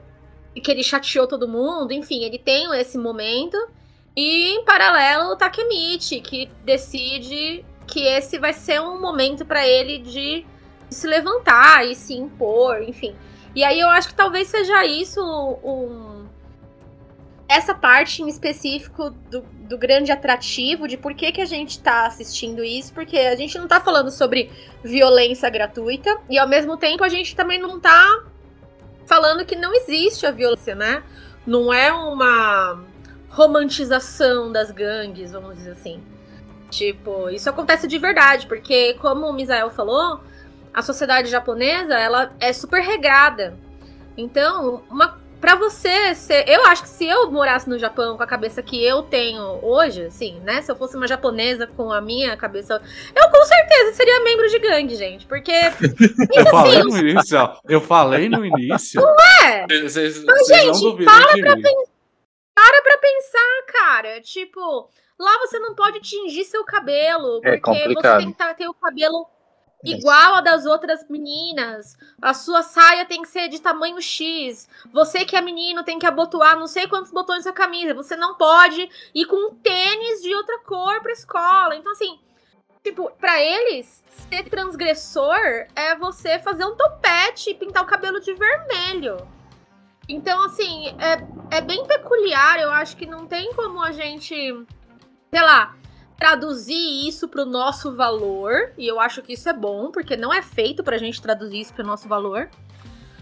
[0.55, 3.57] que ele chateou todo mundo, enfim, ele tem esse momento.
[4.17, 9.99] E em paralelo, o Takemichi, que decide que esse vai ser um momento para ele
[9.99, 10.47] de
[10.89, 13.15] se levantar e se impor, enfim.
[13.55, 15.21] E aí eu acho que talvez seja isso
[15.63, 16.27] um,
[17.49, 22.07] essa parte em específico do, do grande atrativo de por que, que a gente tá
[22.07, 24.51] assistindo isso, porque a gente não tá falando sobre
[24.83, 28.25] violência gratuita e ao mesmo tempo a gente também não tá
[29.07, 31.03] falando que não existe a violência, né?
[31.47, 32.83] Não é uma
[33.29, 36.03] romantização das gangues, vamos dizer assim.
[36.71, 40.21] Tipo, isso acontece de verdade, porque como o Misael falou,
[40.75, 43.57] a sociedade japonesa, ela é super regrada.
[44.17, 48.27] Então, uma para você ser, eu acho que se eu morasse no Japão com a
[48.27, 50.63] cabeça que eu tenho hoje, assim, né?
[50.63, 52.81] Se eu fosse uma japonesa com a minha cabeça,
[53.15, 55.53] eu com certeza seria membro de gangue, gente, porque
[56.35, 59.03] eu falei assim, no início, ó, eu falei no início.
[59.03, 59.67] Não é?
[59.69, 61.57] Mas, gente, não para pra,
[62.55, 64.21] para pra pensar, cara.
[64.23, 64.89] Tipo,
[65.21, 68.19] lá você não pode tingir seu cabelo, é porque complicado.
[68.19, 69.27] você tem que ter o cabelo
[69.85, 71.97] igual a das outras meninas.
[72.21, 74.69] A sua saia tem que ser de tamanho X.
[74.93, 77.95] Você que é menino tem que abotoar não sei quantos botões na camisa.
[77.95, 81.77] Você não pode ir com um tênis de outra cor pra escola.
[81.77, 82.19] Então, assim,
[82.83, 85.39] tipo, pra eles, ser transgressor
[85.75, 89.17] é você fazer um topete e pintar o cabelo de vermelho.
[90.09, 92.61] Então, assim, é, é bem peculiar.
[92.61, 95.75] Eu acho que não tem como a gente, sei lá,
[96.19, 100.33] traduzir isso para o nosso valor, e eu acho que isso é bom, porque não
[100.33, 102.49] é feito para a gente traduzir isso para o nosso valor.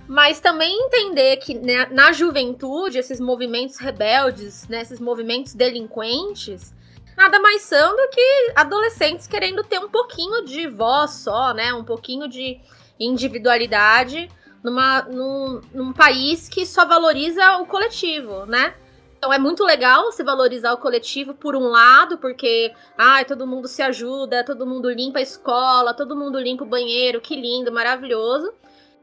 [0.07, 6.75] Mas também entender que né, na juventude, esses movimentos rebeldes, né, esses movimentos delinquentes,
[7.17, 11.73] nada mais são do que adolescentes querendo ter um pouquinho de voz só, né?
[11.73, 12.61] Um pouquinho de
[12.99, 14.29] individualidade
[14.63, 18.75] numa, num, num país que só valoriza o coletivo, né?
[19.23, 23.69] Então é muito legal se valorizar o coletivo por um lado, porque ai, todo mundo
[23.69, 28.53] se ajuda, todo mundo limpa a escola, todo mundo limpa o banheiro, que lindo, maravilhoso.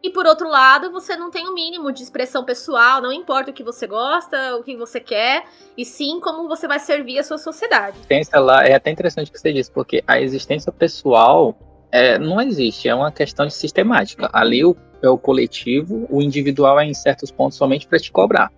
[0.04, 3.54] E por outro lado, você não tem o mínimo de expressão pessoal, não importa o
[3.54, 5.46] que você gosta, o que você quer,
[5.78, 7.98] e sim como você vai servir a sua sociedade.
[8.34, 11.58] Lá, é até interessante o que você disse, porque a existência pessoal
[11.94, 14.30] é, não existe, é uma questão de sistemática.
[14.34, 18.52] Ali o, é o coletivo, o individual é em certos pontos somente para te cobrar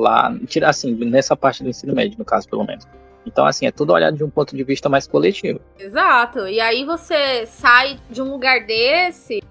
[0.00, 0.32] lá,
[0.66, 2.86] assim, nessa parte do ensino médio, no caso, pelo menos.
[3.26, 5.60] Então, assim, é tudo olhado de um ponto de vista mais coletivo.
[5.78, 6.46] Exato.
[6.46, 9.42] E aí você sai de um lugar desse,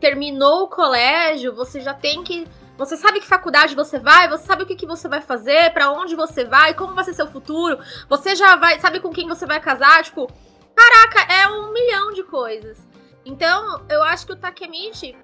[0.00, 2.46] terminou o colégio, você já tem que.
[2.76, 5.92] Você sabe que faculdade você vai, você sabe o que, que você vai fazer, para
[5.92, 9.46] onde você vai, como vai ser seu futuro, você já vai, sabe com quem você
[9.46, 10.28] vai casar, tipo,
[10.74, 12.84] caraca, é um milhão de coisas.
[13.24, 15.16] Então, eu acho que o Takemichi,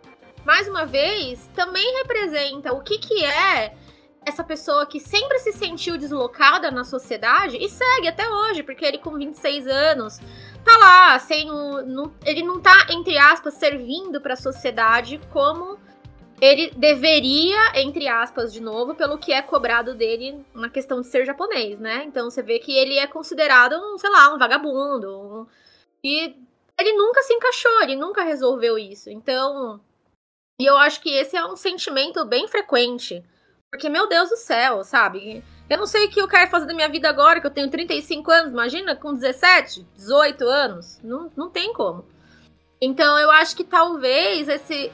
[0.44, 3.74] mais uma vez, também representa o que, que é
[4.24, 8.98] essa pessoa que sempre se sentiu deslocada na sociedade e segue até hoje, porque ele
[8.98, 10.18] com 26 anos
[10.64, 15.78] tá lá, sem o, não, ele não tá entre aspas servindo para a sociedade como
[16.40, 21.26] ele deveria, entre aspas, de novo, pelo que é cobrado dele na questão de ser
[21.26, 22.04] japonês, né?
[22.04, 25.20] Então você vê que ele é considerado um, sei lá, um vagabundo.
[25.20, 25.46] Um,
[26.02, 26.34] e
[26.78, 29.10] ele nunca se encaixou, ele nunca resolveu isso.
[29.10, 29.78] Então,
[30.58, 33.22] e eu acho que esse é um sentimento bem frequente
[33.70, 35.44] porque, meu Deus do céu, sabe?
[35.68, 37.70] Eu não sei o que eu quero fazer da minha vida agora, que eu tenho
[37.70, 41.00] 35 anos, imagina com 17, 18 anos.
[41.04, 42.04] Não, não tem como.
[42.80, 44.90] Então eu acho que talvez esse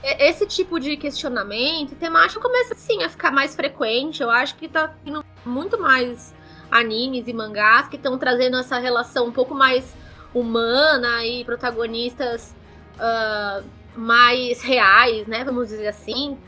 [0.00, 4.22] esse tipo de questionamento temático começa sim a ficar mais frequente.
[4.22, 6.32] Eu acho que tá tendo muito mais
[6.70, 9.92] animes e mangás que estão trazendo essa relação um pouco mais
[10.32, 12.54] humana e protagonistas
[12.94, 15.42] uh, mais reais, né?
[15.42, 16.38] Vamos dizer assim.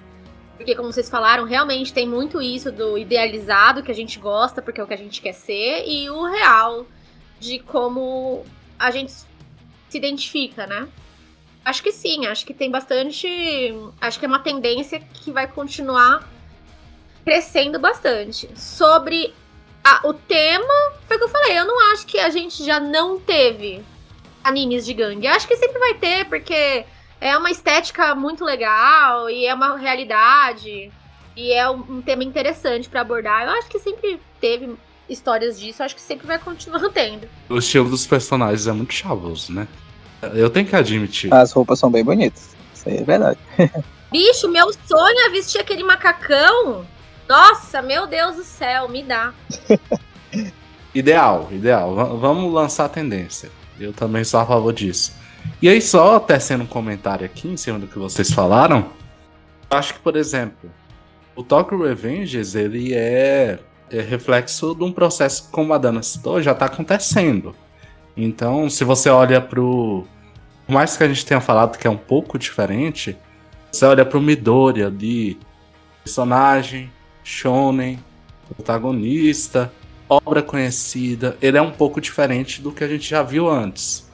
[0.61, 4.79] Porque, como vocês falaram, realmente tem muito isso do idealizado que a gente gosta porque
[4.79, 6.85] é o que a gente quer ser, e o real
[7.38, 8.44] de como
[8.79, 9.27] a gente se
[9.96, 10.87] identifica, né?
[11.64, 13.27] Acho que sim, acho que tem bastante.
[13.99, 16.29] Acho que é uma tendência que vai continuar
[17.25, 18.46] crescendo bastante.
[18.55, 19.33] Sobre
[19.83, 22.79] a, o tema, foi o que eu falei, eu não acho que a gente já
[22.79, 23.83] não teve
[24.44, 25.27] animes de gangue.
[25.27, 26.85] Acho que sempre vai ter, porque
[27.20, 30.90] é uma estética muito legal e é uma realidade
[31.37, 33.44] e é um, tema interessante para abordar.
[33.44, 34.75] Eu acho que sempre teve
[35.08, 37.29] histórias disso, acho que sempre vai continuar tendo.
[37.48, 39.68] O estilo dos personagens é muito chavoso, né?
[40.35, 41.33] Eu tenho que admitir.
[41.33, 42.54] As roupas são bem bonitas.
[42.75, 43.38] Isso aí é verdade.
[44.10, 46.85] Bicho, meu sonho é vestir aquele macacão.
[47.29, 49.33] Nossa, meu Deus do céu, me dá.
[50.94, 51.94] ideal, ideal.
[51.94, 53.50] V vamos lançar a tendência.
[53.79, 55.19] Eu também sou a favor disso.
[55.63, 58.90] E aí, só tecendo um comentário aqui em cima do que vocês falaram,
[59.71, 60.71] acho que, por exemplo,
[61.37, 63.58] o Tokyo Revengers, ele é,
[63.90, 67.54] é reflexo de um processo, como a Dana citou, já está acontecendo.
[68.17, 70.06] Então, se você olha pro.
[70.67, 73.17] Por mais que a gente tenha falado que é um pouco diferente,
[73.71, 75.38] você olha pro Midori ali,
[76.02, 76.90] personagem,
[77.23, 77.98] shonen,
[78.48, 79.73] protagonista,
[80.08, 84.10] obra conhecida, ele é um pouco diferente do que a gente já viu antes.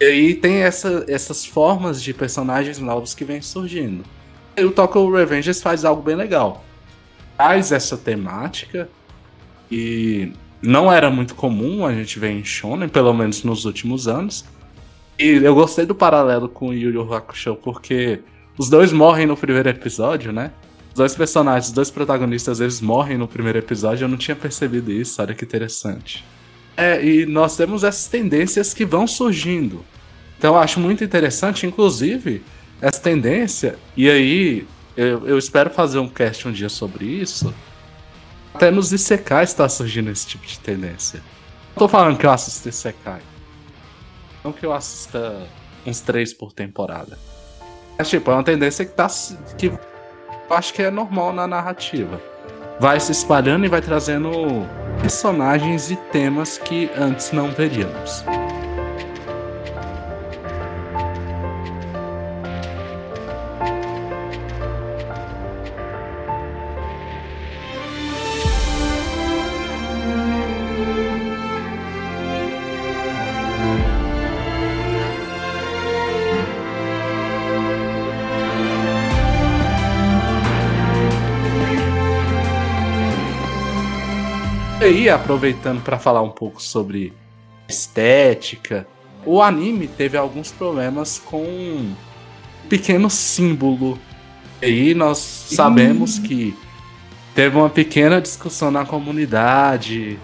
[0.00, 4.04] E aí tem essa, essas formas de personagens novos que vêm surgindo.
[4.56, 6.64] E o Tokyo Revengers faz algo bem legal.
[7.36, 8.88] Traz essa temática
[9.70, 10.32] E
[10.62, 14.44] não era muito comum a gente ver em shonen, pelo menos nos últimos anos.
[15.18, 18.20] E eu gostei do paralelo com Yu Yu Hakusho porque
[18.58, 20.52] os dois morrem no primeiro episódio, né?
[20.88, 24.04] Os dois personagens, os dois protagonistas, eles morrem no primeiro episódio.
[24.04, 26.24] Eu não tinha percebido isso, olha que interessante.
[26.76, 29.84] É, e nós temos essas tendências que vão surgindo.
[30.38, 32.42] Então eu acho muito interessante, inclusive,
[32.80, 33.78] essa tendência.
[33.96, 34.66] E aí,
[34.96, 37.54] eu, eu espero fazer um cast um dia sobre isso.
[38.54, 41.22] Até nos Isekai está surgindo esse tipo de tendência.
[41.70, 43.20] Não tô falando que eu assisto Isekai.
[44.44, 45.46] Não que eu assista
[45.84, 47.18] uns três por temporada.
[47.98, 49.08] Mas, tipo, é uma tendência que tá.
[49.56, 49.78] que eu
[50.50, 52.20] acho que é normal na narrativa.
[52.78, 54.30] Vai se espalhando e vai trazendo
[55.00, 58.24] personagens e temas que antes não veríamos.
[84.86, 87.12] Aí, aproveitando para falar um pouco sobre
[87.68, 88.86] estética,
[89.24, 91.94] o anime teve alguns problemas com um
[92.68, 93.98] pequeno símbolo.
[94.62, 96.56] E aí nós sabemos que
[97.34, 100.18] teve uma pequena discussão na comunidade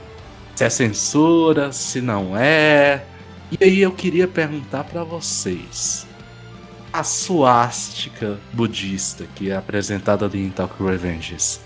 [0.55, 3.05] se é censura, se não é.
[3.51, 6.07] E aí eu queria perguntar para vocês.
[6.93, 11.61] A suástica budista que é apresentada ali em Tokyo Revenges.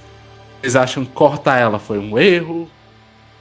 [0.61, 2.71] Vocês acham que cortar ela foi um erro?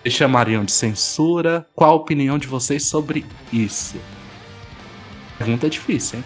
[0.09, 1.65] Chamariam de censura?
[1.75, 3.95] Qual a opinião de vocês sobre isso?
[5.37, 6.25] Pergunta difícil, hein?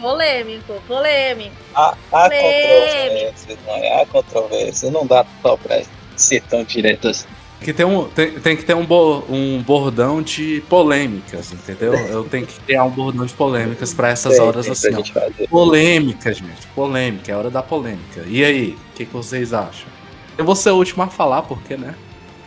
[0.00, 1.56] Polêmico, polêmico.
[1.74, 4.02] Há, há controvérsias, não é?
[4.02, 4.90] Há controvérsia.
[4.90, 5.82] Não dá só pra
[6.16, 7.26] ser tão direto assim.
[7.60, 11.94] Que tem, um, tem, tem que ter um, bo, um bordão de polêmicas, entendeu?
[11.94, 14.94] Eu tenho que criar um bordão de polêmicas para essas Tem, horas tem assim.
[14.94, 15.48] gente fazer.
[15.48, 16.66] Polêmica, gente.
[16.74, 18.24] Polêmica, é hora da polêmica.
[18.26, 19.88] E aí, o que, que vocês acham?
[20.36, 21.94] Eu vou ser o último a falar, porque, né?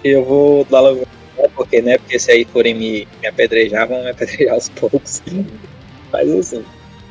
[0.03, 1.07] Eu vou dar logo.
[1.55, 1.97] Porque, né?
[1.97, 5.21] Porque se aí forem me, me apedrejar, vão me apedrejar aos poucos.
[6.11, 6.63] Mas assim.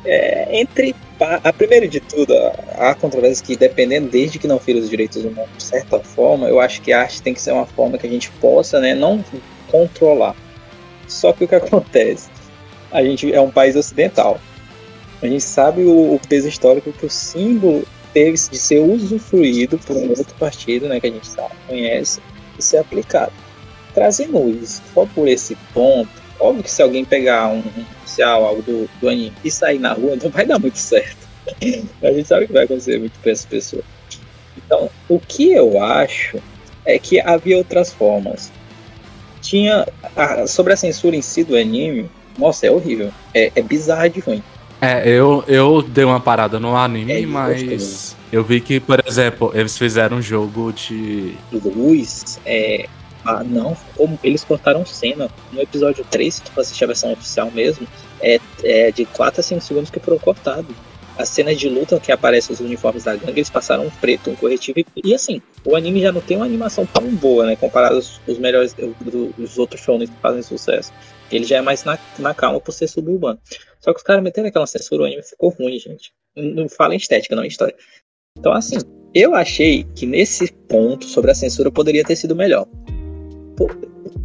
[0.05, 0.95] É, entre.
[1.17, 2.33] pa- A primeiro de tudo,
[2.77, 6.59] há controvérsia que, dependendo, desde que não fira os direitos humanos, de certa forma, eu
[6.59, 9.23] acho que a arte tem que ser uma forma que a gente possa, né, não
[9.67, 10.35] controlar.
[11.07, 12.29] Só que o que acontece?
[12.91, 14.39] A gente é um país ocidental.
[15.21, 17.83] A gente sabe o, o peso histórico que o símbolo
[18.13, 22.21] teve de ser usufruído por um outro partido, né, que a gente sabe, conhece,
[22.59, 23.31] e ser aplicado.
[23.93, 27.63] Trazendo isso só por esse ponto, óbvio que se alguém pegar um,
[28.03, 31.27] oficial, algo do, do anime, e sair na rua, não vai dar muito certo.
[32.03, 33.81] A gente sabe que vai acontecer muito com essa pessoa.
[34.57, 36.37] Então, o que eu acho
[36.85, 38.51] é que havia outras formas.
[39.41, 39.87] Tinha.
[40.15, 43.11] a- sobre a censura em si do anime, nossa, é horrível.
[43.33, 44.43] É, é bizarro de ruim.
[44.81, 48.15] É, eu, eu dei uma parada no anime, É, mas gostoso.
[48.31, 51.35] eu vi que, por exemplo, eles fizeram um jogo de.
[51.51, 52.87] luz, é.
[53.25, 55.29] Ah, não, como eles cortaram cena.
[55.51, 57.85] No episódio 3, se tu assistir a versão oficial mesmo,
[58.21, 60.73] é, é de 4 a 5 segundos que foram cortados.
[61.17, 64.35] As cenas de luta que aparecem os uniformes da gangue, eles passaram um preto, um
[64.35, 64.79] corretivo.
[64.79, 67.57] E, e assim, o anime já não tem uma animação tão boa, né?
[67.57, 70.93] Comparado aos, os melhores dos outros shows que fazem sucesso.
[71.31, 73.39] Ele já é mais na, na calma por ser suburbano.
[73.79, 76.11] Só que os caras meteram aquela censura, o anime ficou ruim, gente.
[76.35, 77.75] Não, fala em estética, não em história.
[78.37, 78.77] Então, assim,
[79.13, 82.67] eu achei que nesse ponto sobre a censura poderia ter sido melhor.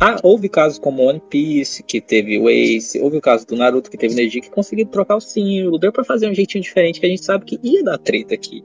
[0.00, 3.90] Ah, houve casos como One Piece, que teve o Ace, houve o caso do Naruto,
[3.90, 7.06] que teve Neji, que conseguiu trocar o símbolo, deu pra fazer um jeitinho diferente que
[7.06, 8.62] a gente sabe que ia dar treta aqui.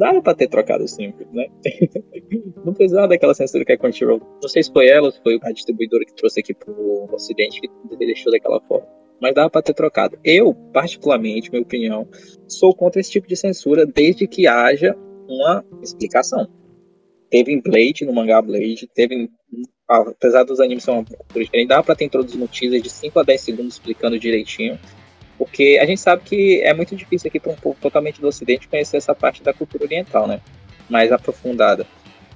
[0.00, 1.46] Dava pra ter trocado símbolo, né?
[2.64, 4.18] Não precisava daquela censura que a Crunchyroll.
[4.40, 7.60] Não sei se foi ela ou se foi a distribuidora que trouxe aqui pro Ocidente
[7.60, 8.88] que deixou daquela forma.
[9.20, 10.18] Mas dava pra ter trocado.
[10.24, 12.08] Eu, particularmente, minha opinião,
[12.48, 14.96] sou contra esse tipo de censura desde que haja
[15.28, 16.48] uma explicação.
[17.28, 19.28] Teve em Blade, no mangá Blade, teve em
[19.86, 23.18] apesar dos animes ser uma cultura diferente, dá pra ter introduzido no teaser de 5
[23.18, 24.78] a 10 segundos explicando direitinho.
[25.40, 28.68] Porque a gente sabe que é muito difícil aqui para um povo totalmente do ocidente
[28.68, 30.38] conhecer essa parte da cultura oriental, né?
[30.86, 31.86] Mais aprofundada.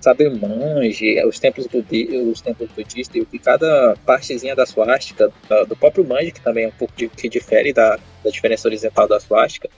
[0.00, 5.30] Saber manji, os templos, budi os templos budistas e o que cada partezinha da suástica,
[5.68, 9.06] do próprio manji, que também é um pouco de, que difere da, da diferença horizontal
[9.06, 9.68] da suástica,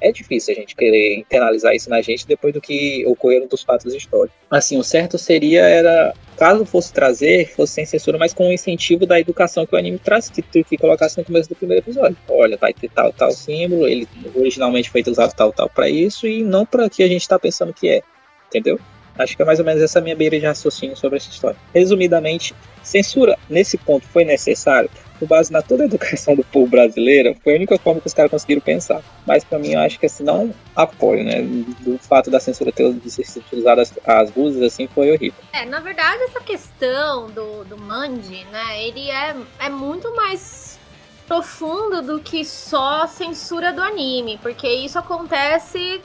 [0.00, 3.92] é difícil a gente querer internalizar isso na gente depois do que ocorreram dos fatos
[3.92, 4.38] históricos.
[4.48, 9.06] Assim, o certo seria era, caso fosse trazer, fosse sem censura, mas com o incentivo
[9.06, 12.16] da educação que o anime traz, que, que colocasse no começo do primeiro episódio.
[12.28, 16.42] Olha, vai ter tal, tal símbolo, ele originalmente foi usado tal, tal para isso, e
[16.42, 18.02] não para que a gente tá pensando que é.
[18.48, 18.78] Entendeu?
[19.18, 21.56] Acho que é mais ou menos essa minha beira de raciocínio sobre essa história.
[21.74, 24.90] Resumidamente, censura nesse ponto foi necessário?
[25.18, 28.14] Com base na toda a educação do povo brasileiro, foi a única forma que os
[28.14, 29.02] caras conseguiram pensar.
[29.26, 31.42] Mas para mim, eu acho que assim, não apoio, né?
[31.80, 35.40] Do fato da censura ter sido utilizado as, as luzes, assim, foi horrível.
[35.52, 40.78] É, na verdade, essa questão do, do Mandy, né, ele é, é muito mais
[41.26, 46.00] profundo do que só a censura do anime, porque isso acontece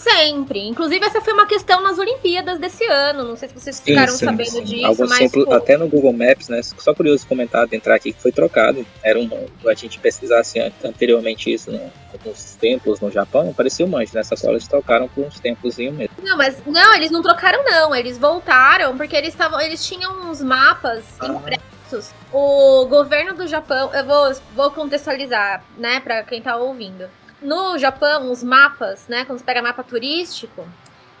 [0.00, 0.66] Sempre.
[0.66, 3.22] Inclusive, essa foi uma questão nas Olimpíadas desse ano.
[3.22, 4.64] Não sei se vocês ficaram sim, sim, sabendo sim.
[4.64, 4.86] disso.
[4.86, 5.52] Alguns mas, simples, pô...
[5.52, 6.62] até no Google Maps, né?
[6.62, 8.86] Só curioso comentar, de entrar aqui, que foi trocado.
[9.02, 9.28] Era um.
[9.66, 11.92] A gente pesquisasse anteriormente isso no,
[12.24, 14.12] nos templos no Japão, parecia um manjo.
[14.14, 16.08] Nessa cola eles trocaram por uns templos mesmo.
[16.22, 17.94] Não, mas não, eles não trocaram, não.
[17.94, 19.60] Eles voltaram, porque eles estavam.
[19.60, 21.26] Eles tinham uns mapas ah.
[21.26, 22.10] impressos.
[22.32, 23.90] O governo do Japão.
[23.92, 27.06] Eu vou, vou contextualizar, né, pra quem tá ouvindo
[27.42, 29.24] no Japão, os mapas, né?
[29.24, 30.66] Quando você pega mapa turístico,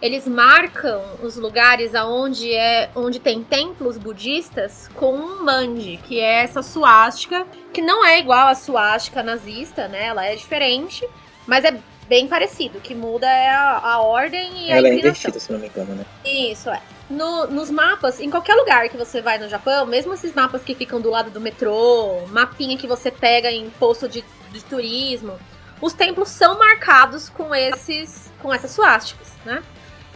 [0.00, 6.42] eles marcam os lugares aonde é onde tem templos budistas com um manji, que é
[6.42, 10.06] essa suástica, que não é igual à suástica nazista, né?
[10.06, 11.06] Ela é diferente,
[11.46, 12.78] mas é bem parecido.
[12.78, 14.88] O que muda é a, a ordem e Ela a inclinação.
[14.88, 16.04] Ela é invertida, se não me engano, né?
[16.24, 16.80] Isso, é.
[17.10, 20.74] No, nos mapas, em qualquer lugar que você vai no Japão, mesmo esses mapas que
[20.74, 25.36] ficam do lado do metrô, mapinha que você pega em posto de, de turismo,
[25.80, 29.62] os templos são marcados com esses com essas suásticas, né?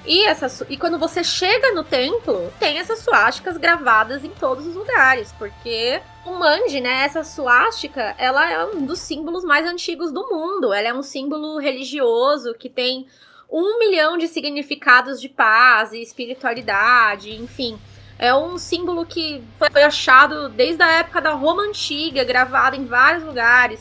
[0.07, 4.75] E, essa, e quando você chega no templo, tem essas suásticas gravadas em todos os
[4.75, 10.29] lugares, porque o mandi, né, essa suástica, ela é um dos símbolos mais antigos do
[10.29, 10.75] mundo.
[10.75, 13.07] Ela é um símbolo religioso que tem
[13.51, 17.79] um milhão de significados de paz e espiritualidade, enfim.
[18.19, 23.25] É um símbolo que foi achado desde a época da Roma Antiga, gravado em vários
[23.25, 23.81] lugares.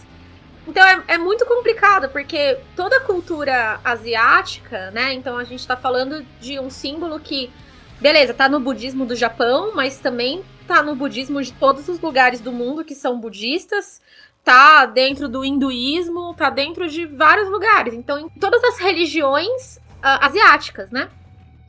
[0.67, 5.13] Então é, é, muito complicado, porque toda a cultura asiática, né?
[5.13, 7.51] Então a gente tá falando de um símbolo que,
[7.99, 12.39] beleza, tá no budismo do Japão, mas também tá no budismo de todos os lugares
[12.39, 14.01] do mundo que são budistas,
[14.43, 17.93] tá dentro do hinduísmo, tá dentro de vários lugares.
[17.93, 21.09] Então, em todas as religiões uh, asiáticas, né?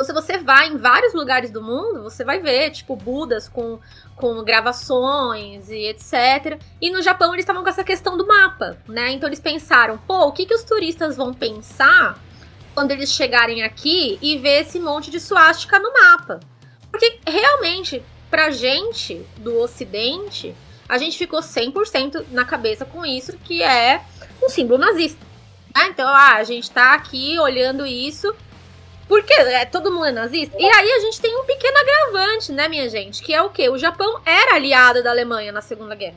[0.03, 3.79] Se você vai em vários lugares do mundo, você vai ver, tipo, Budas com,
[4.17, 6.61] com gravações e etc.
[6.81, 9.13] E no Japão eles estavam com essa questão do mapa, né?
[9.13, 12.19] Então eles pensaram, pô, o que, que os turistas vão pensar
[12.75, 16.41] quando eles chegarem aqui e ver esse monte de suástica no mapa?
[16.91, 20.57] Porque realmente, pra gente do ocidente,
[20.89, 24.03] a gente ficou 100% na cabeça com isso, que é
[24.43, 25.25] um símbolo nazista.
[25.75, 25.87] Né?
[25.89, 28.35] Então, ah, a gente tá aqui olhando isso
[29.09, 30.57] porque é, todo mundo é nazista.
[30.59, 33.23] E aí a gente tem um pequeno agravante, né, minha gente?
[33.23, 33.69] Que é o quê?
[33.69, 36.17] O Japão era aliado da Alemanha na Segunda Guerra.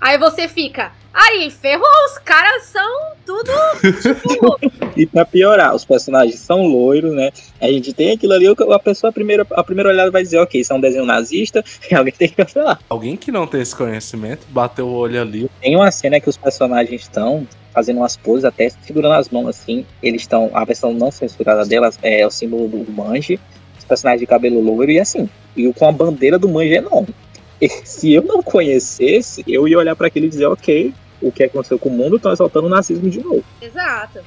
[0.00, 3.52] Aí você fica, aí, ferrou, os caras são tudo,
[4.00, 4.58] tipo...
[4.96, 7.30] e pra piorar, os personagens são loiros, né?
[7.60, 10.58] A gente tem aquilo ali, a pessoa, a primeira, a primeira olhada vai dizer, ok,
[10.58, 12.80] isso é um desenho nazista, e alguém tem que cancelar.
[12.88, 15.50] Alguém que não tem esse conhecimento, bateu o olho ali.
[15.60, 17.46] Tem uma cena que os personagens estão
[17.80, 19.86] fazendo umas poses, até segurando as mãos assim.
[20.02, 20.50] Eles estão.
[20.52, 23.40] A versão não censurada delas é o símbolo do Manji,
[23.78, 25.28] os personagens de cabelo loiro e assim.
[25.56, 27.14] E com a bandeira do Manji enorme.
[27.62, 31.44] E se eu não conhecesse, eu ia olhar para aquilo e dizer, ok, o que
[31.44, 33.44] aconteceu com o mundo, estão exaltando o nazismo de novo.
[33.60, 34.20] Exato.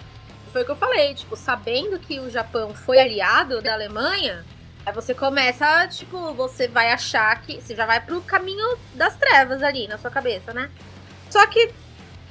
[0.52, 4.46] Foi o que eu falei, tipo, sabendo que o Japão foi aliado da Alemanha,
[4.86, 7.60] aí você começa, tipo, você vai achar que.
[7.60, 10.70] Você já vai pro caminho das trevas ali na sua cabeça, né?
[11.28, 11.72] Só que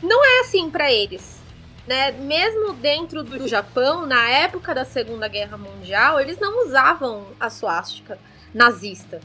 [0.03, 1.41] não é assim para eles.
[1.87, 2.13] Né?
[2.13, 8.19] Mesmo dentro do Japão, na época da Segunda Guerra Mundial, eles não usavam a suástica
[8.55, 9.21] nazista.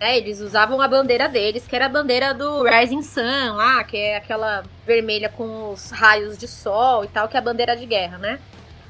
[0.00, 0.16] Né?
[0.16, 4.16] Eles usavam a bandeira deles, que era a bandeira do Rising Sun, lá, que é
[4.16, 8.18] aquela vermelha com os raios de sol e tal, que é a bandeira de guerra,
[8.18, 8.38] né?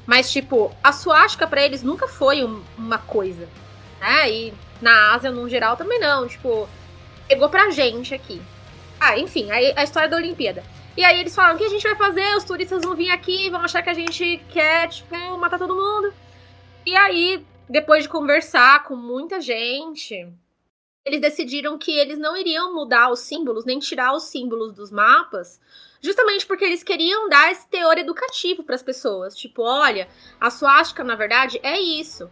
[0.05, 3.47] Mas, tipo, a suástica para eles nunca foi um, uma coisa.
[3.99, 4.31] Né?
[4.31, 6.27] E na Ásia, no geral, também não.
[6.27, 6.67] Tipo,
[7.27, 8.41] pegou pra gente aqui.
[8.99, 10.63] Ah, enfim, a, a história da Olimpíada.
[10.99, 12.35] E aí eles falam: o que a gente vai fazer?
[12.35, 16.13] Os turistas vão vir aqui, vão achar que a gente quer, tipo, matar todo mundo.
[16.85, 20.27] E aí, depois de conversar com muita gente,
[21.05, 25.61] eles decidiram que eles não iriam mudar os símbolos, nem tirar os símbolos dos mapas,
[26.01, 29.37] justamente porque eles queriam dar esse teor educativo para as pessoas.
[29.37, 30.05] Tipo, olha,
[30.37, 32.29] a suástica, na verdade, é isso.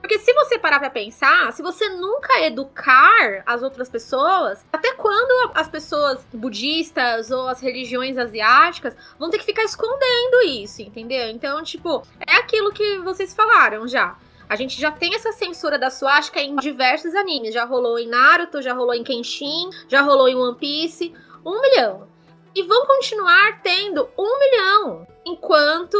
[0.00, 5.52] Porque se você parar pra pensar, se você nunca educar as outras pessoas, até quando
[5.54, 11.28] as pessoas budistas ou as religiões asiáticas vão ter que ficar escondendo isso, entendeu?
[11.28, 14.16] Então, tipo, é aquilo que vocês falaram já.
[14.48, 17.52] A gente já tem essa censura da suástica em diversos animes.
[17.52, 21.14] Já rolou em Naruto, já rolou em Kenshin, já rolou em One Piece.
[21.44, 22.08] Um milhão.
[22.54, 25.98] E vão continuar tendo um milhão enquanto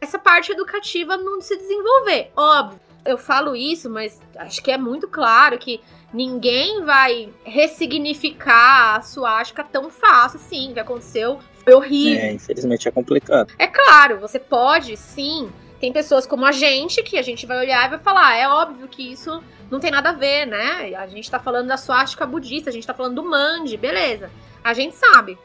[0.00, 2.30] essa parte educativa não se desenvolver.
[2.36, 5.80] Óbvio Eu falo isso, mas acho que é muito claro que
[6.12, 10.70] ninguém vai ressignificar a suástica tão fácil assim.
[10.70, 12.20] O que aconteceu foi horrível.
[12.20, 13.52] É, infelizmente é complicado.
[13.58, 15.50] É claro, você pode, sim.
[15.80, 18.88] Tem pessoas como a gente que a gente vai olhar e vai falar, é óbvio
[18.88, 20.94] que isso não tem nada a ver, né?
[20.96, 24.30] A gente tá falando da suástica budista, a gente tá falando do mande, beleza.
[24.64, 25.38] A gente sabe.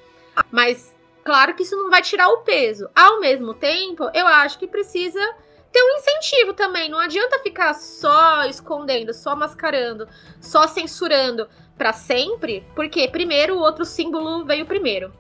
[0.49, 2.89] Mas claro que isso não vai tirar o peso.
[2.95, 5.22] Ao mesmo tempo, eu acho que precisa
[5.74, 6.88] ter um incentivo também.
[6.88, 10.07] Não adianta ficar só escondendo, só mascarando,
[10.39, 15.11] só censurando para sempre, porque primeiro o outro símbolo veio primeiro.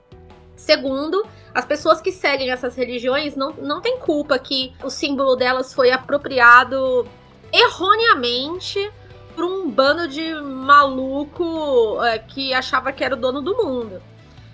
[0.55, 5.73] Segundo, as pessoas que seguem essas religiões não, não têm culpa que o símbolo delas
[5.73, 7.07] foi apropriado
[7.51, 8.91] erroneamente
[9.35, 14.01] por um bando de maluco é, que achava que era o dono do mundo.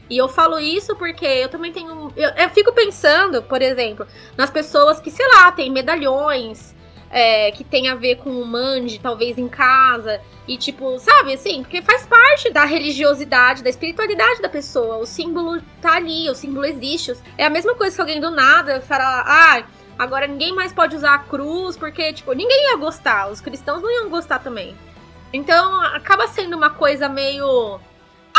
[0.10, 2.12] E eu falo isso porque eu também tenho.
[2.16, 6.74] Eu, eu fico pensando, por exemplo, nas pessoas que, sei lá, têm medalhões
[7.12, 10.22] é, que tem a ver com o mande, talvez em casa.
[10.47, 14.97] E, tipo, sabe, assim, porque faz parte da religiosidade, da espiritualidade da pessoa.
[14.97, 17.14] O símbolo tá ali, o símbolo existe.
[17.38, 19.64] É a mesma coisa que alguém do nada fala, ah,
[19.97, 23.30] agora ninguém mais pode usar a cruz, porque, tipo, ninguém ia gostar.
[23.30, 24.76] Os cristãos não iam gostar também.
[25.32, 27.80] Então, acaba sendo uma coisa meio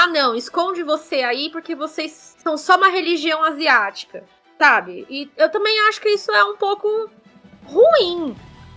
[0.02, 4.24] ah, não, esconde você aí porque vocês são só uma religião asiática,
[4.58, 5.06] sabe?
[5.10, 7.10] E eu também acho que isso é um pouco
[7.64, 8.34] ruim,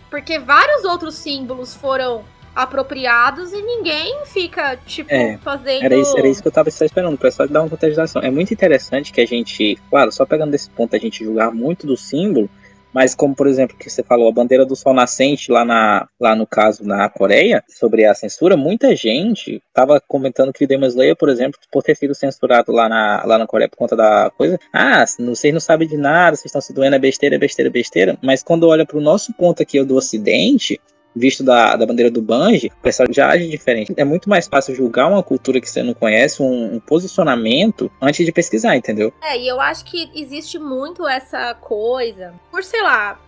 [0.09, 5.83] porque vários outros símbolos foram apropriados e ninguém fica, tipo, é, fazendo.
[5.83, 8.21] Era isso, era isso que eu tava esperando, pra só dar uma contextualização.
[8.21, 11.87] É muito interessante que a gente, claro, só pegando desse ponto, a gente julgar muito
[11.87, 12.49] do símbolo,
[12.93, 16.35] mas como, por exemplo, que você falou, a bandeira do sol nascente lá, na, lá
[16.35, 21.29] no caso na Coreia, sobre a censura, muita gente estava comentando que Demon Slayer, por
[21.29, 25.05] exemplo, por ter sido censurado lá na, lá na Coreia por conta da coisa, ah,
[25.05, 28.17] vocês não sabem de nada, vocês estão se doendo, é besteira, é besteira, é besteira.
[28.21, 30.79] Mas quando olha para o nosso ponto aqui do Ocidente,
[31.15, 33.93] visto da, da bandeira do Banji, o pessoal já age diferente.
[33.95, 38.25] É muito mais fácil julgar uma cultura que você não conhece, um, um, posicionamento, antes
[38.25, 39.13] de pesquisar, entendeu?
[39.21, 43.19] É, e eu acho que existe muito essa coisa, por sei lá.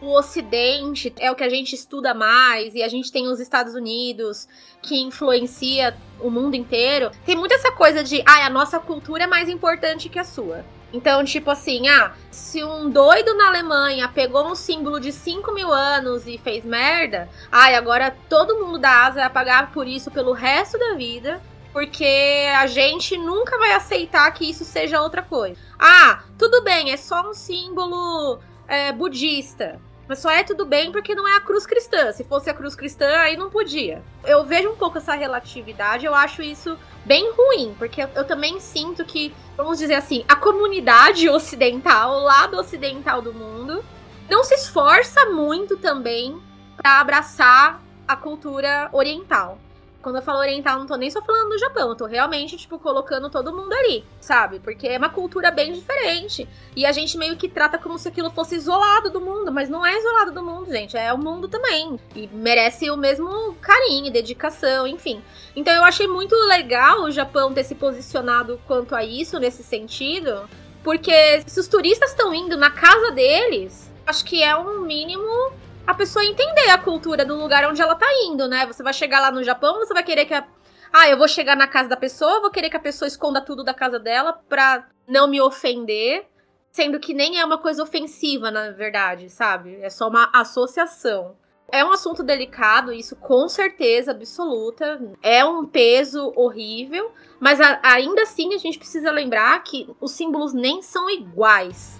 [0.00, 3.74] O Ocidente é o que a gente estuda mais, e a gente tem os Estados
[3.74, 4.46] Unidos,
[4.80, 7.10] que influencia o mundo inteiro.
[7.26, 10.64] Tem muito essa coisa de, ah, a nossa cultura é mais importante que a sua.
[10.92, 15.72] Então, tipo assim, ah, se um doido na Alemanha pegou um símbolo de 5 mil
[15.72, 20.32] anos e fez merda, ai, agora todo mundo da Ásia vai pagar por isso pelo
[20.32, 25.60] resto da vida, porque a gente nunca vai aceitar que isso seja outra coisa.
[25.78, 29.78] Ah, tudo bem, é só um símbolo é, budista.
[30.08, 32.10] Mas só é tudo bem porque não é a cruz cristã.
[32.12, 34.02] Se fosse a cruz cristã, aí não podia.
[34.24, 39.04] Eu vejo um pouco essa relatividade, eu acho isso bem ruim, porque eu, também sinto
[39.04, 43.84] que, vamos dizer assim, a comunidade ocidental, o lado ocidental do mundo,
[44.30, 46.40] não se esforça muito também
[46.76, 49.58] para abraçar a cultura oriental.
[50.00, 52.78] Quando eu falo oriental, não tô nem só falando do Japão, eu tô realmente, tipo,
[52.78, 54.60] colocando todo mundo ali, sabe?
[54.60, 56.48] Porque é uma cultura bem diferente.
[56.76, 59.84] E a gente meio que trata como se aquilo fosse isolado do mundo, mas não
[59.84, 60.96] é isolado do mundo, gente.
[60.96, 61.98] É o mundo também.
[62.14, 65.20] E merece o mesmo carinho, dedicação, enfim.
[65.56, 70.48] Então eu achei muito legal o Japão ter se posicionado quanto a isso, nesse sentido.
[70.84, 75.52] Porque se os turistas estão indo na casa deles, acho que é um mínimo
[75.88, 78.66] a pessoa entender a cultura do lugar onde ela tá indo, né?
[78.66, 80.46] Você vai chegar lá no Japão, você vai querer que a.
[80.92, 83.64] Ah, eu vou chegar na casa da pessoa, vou querer que a pessoa esconda tudo
[83.64, 86.26] da casa dela pra não me ofender.
[86.70, 89.80] Sendo que nem é uma coisa ofensiva, na verdade, sabe?
[89.80, 91.34] É só uma associação.
[91.72, 95.00] É um assunto delicado, isso com certeza absoluta.
[95.22, 97.10] É um peso horrível,
[97.40, 101.98] mas a, ainda assim a gente precisa lembrar que os símbolos nem são iguais.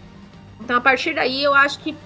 [0.61, 1.97] Então, a partir daí, eu acho que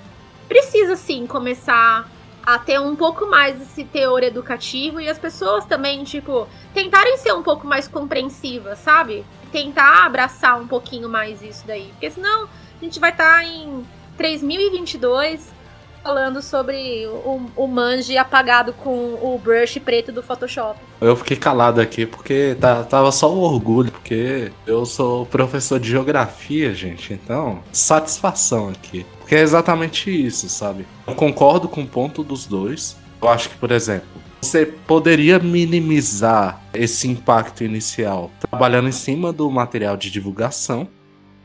[0.48, 2.10] precisa sim começar
[2.44, 7.32] a ter um pouco mais esse teor educativo e as pessoas também, tipo, tentarem ser
[7.32, 9.24] um pouco mais compreensivas, sabe?
[9.52, 11.88] Tentar abraçar um pouquinho mais isso daí.
[11.92, 13.86] Porque senão a gente vai estar tá em
[14.16, 15.61] 3022
[16.02, 20.78] falando sobre o, o manji apagado com o brush preto do Photoshop.
[21.00, 25.90] Eu fiquei calado aqui porque tá, tava só um orgulho, porque eu sou professor de
[25.90, 29.06] geografia, gente, então satisfação aqui.
[29.20, 30.86] Porque é exatamente isso, sabe?
[31.06, 32.96] Eu concordo com o ponto dos dois.
[33.20, 34.08] Eu acho que, por exemplo,
[34.40, 40.88] você poderia minimizar esse impacto inicial trabalhando em cima do material de divulgação.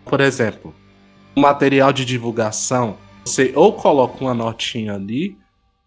[0.03, 0.73] Por exemplo,
[1.35, 2.97] o material de divulgação
[3.27, 5.37] você ou coloca uma notinha ali,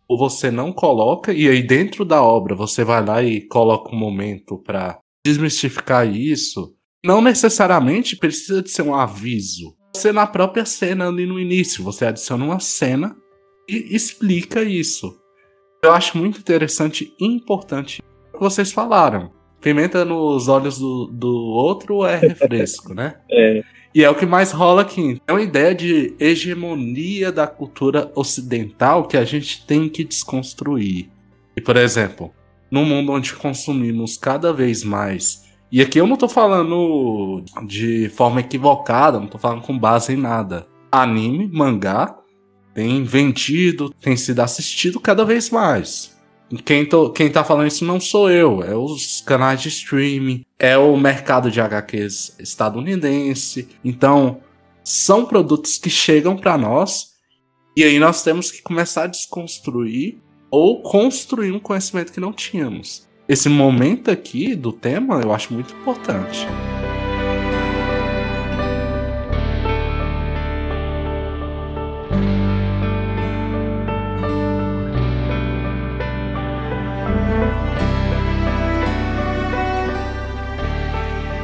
[0.08, 3.98] ou você não coloca, e aí dentro da obra você vai lá e coloca um
[3.98, 6.74] momento para desmistificar isso.
[7.04, 9.74] Não necessariamente precisa de ser um aviso.
[9.94, 13.16] Você na própria cena ali no início, você adiciona uma cena
[13.68, 15.18] e explica isso.
[15.82, 19.32] Eu acho muito interessante e importante o que vocês falaram.
[19.60, 23.20] Pimenta nos olhos do, do outro é refresco, né?
[23.30, 23.62] É.
[23.94, 25.20] E é o que mais rola aqui.
[25.26, 31.10] É uma ideia de hegemonia da cultura ocidental que a gente tem que desconstruir.
[31.56, 32.32] E, por exemplo,
[32.70, 35.44] num mundo onde consumimos cada vez mais.
[35.72, 40.16] E aqui eu não tô falando de forma equivocada, não tô falando com base em
[40.16, 40.66] nada.
[40.90, 42.16] Anime, mangá,
[42.74, 46.16] tem vendido, tem sido assistido cada vez mais.
[46.64, 50.76] Quem, tô, quem tá falando isso não sou eu, é os canais de streaming, é
[50.76, 53.68] o mercado de HQs estadunidense.
[53.84, 54.40] Então,
[54.82, 57.10] são produtos que chegam para nós
[57.76, 60.18] e aí nós temos que começar a desconstruir
[60.50, 63.08] ou construir um conhecimento que não tínhamos.
[63.28, 66.46] Esse momento aqui do tema eu acho muito importante.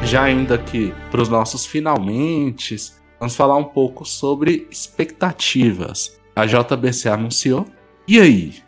[0.07, 2.77] Já indo aqui para os nossos finalmente,
[3.19, 6.17] vamos falar um pouco sobre expectativas.
[6.33, 7.65] A JBC anunciou.
[8.07, 8.63] E aí?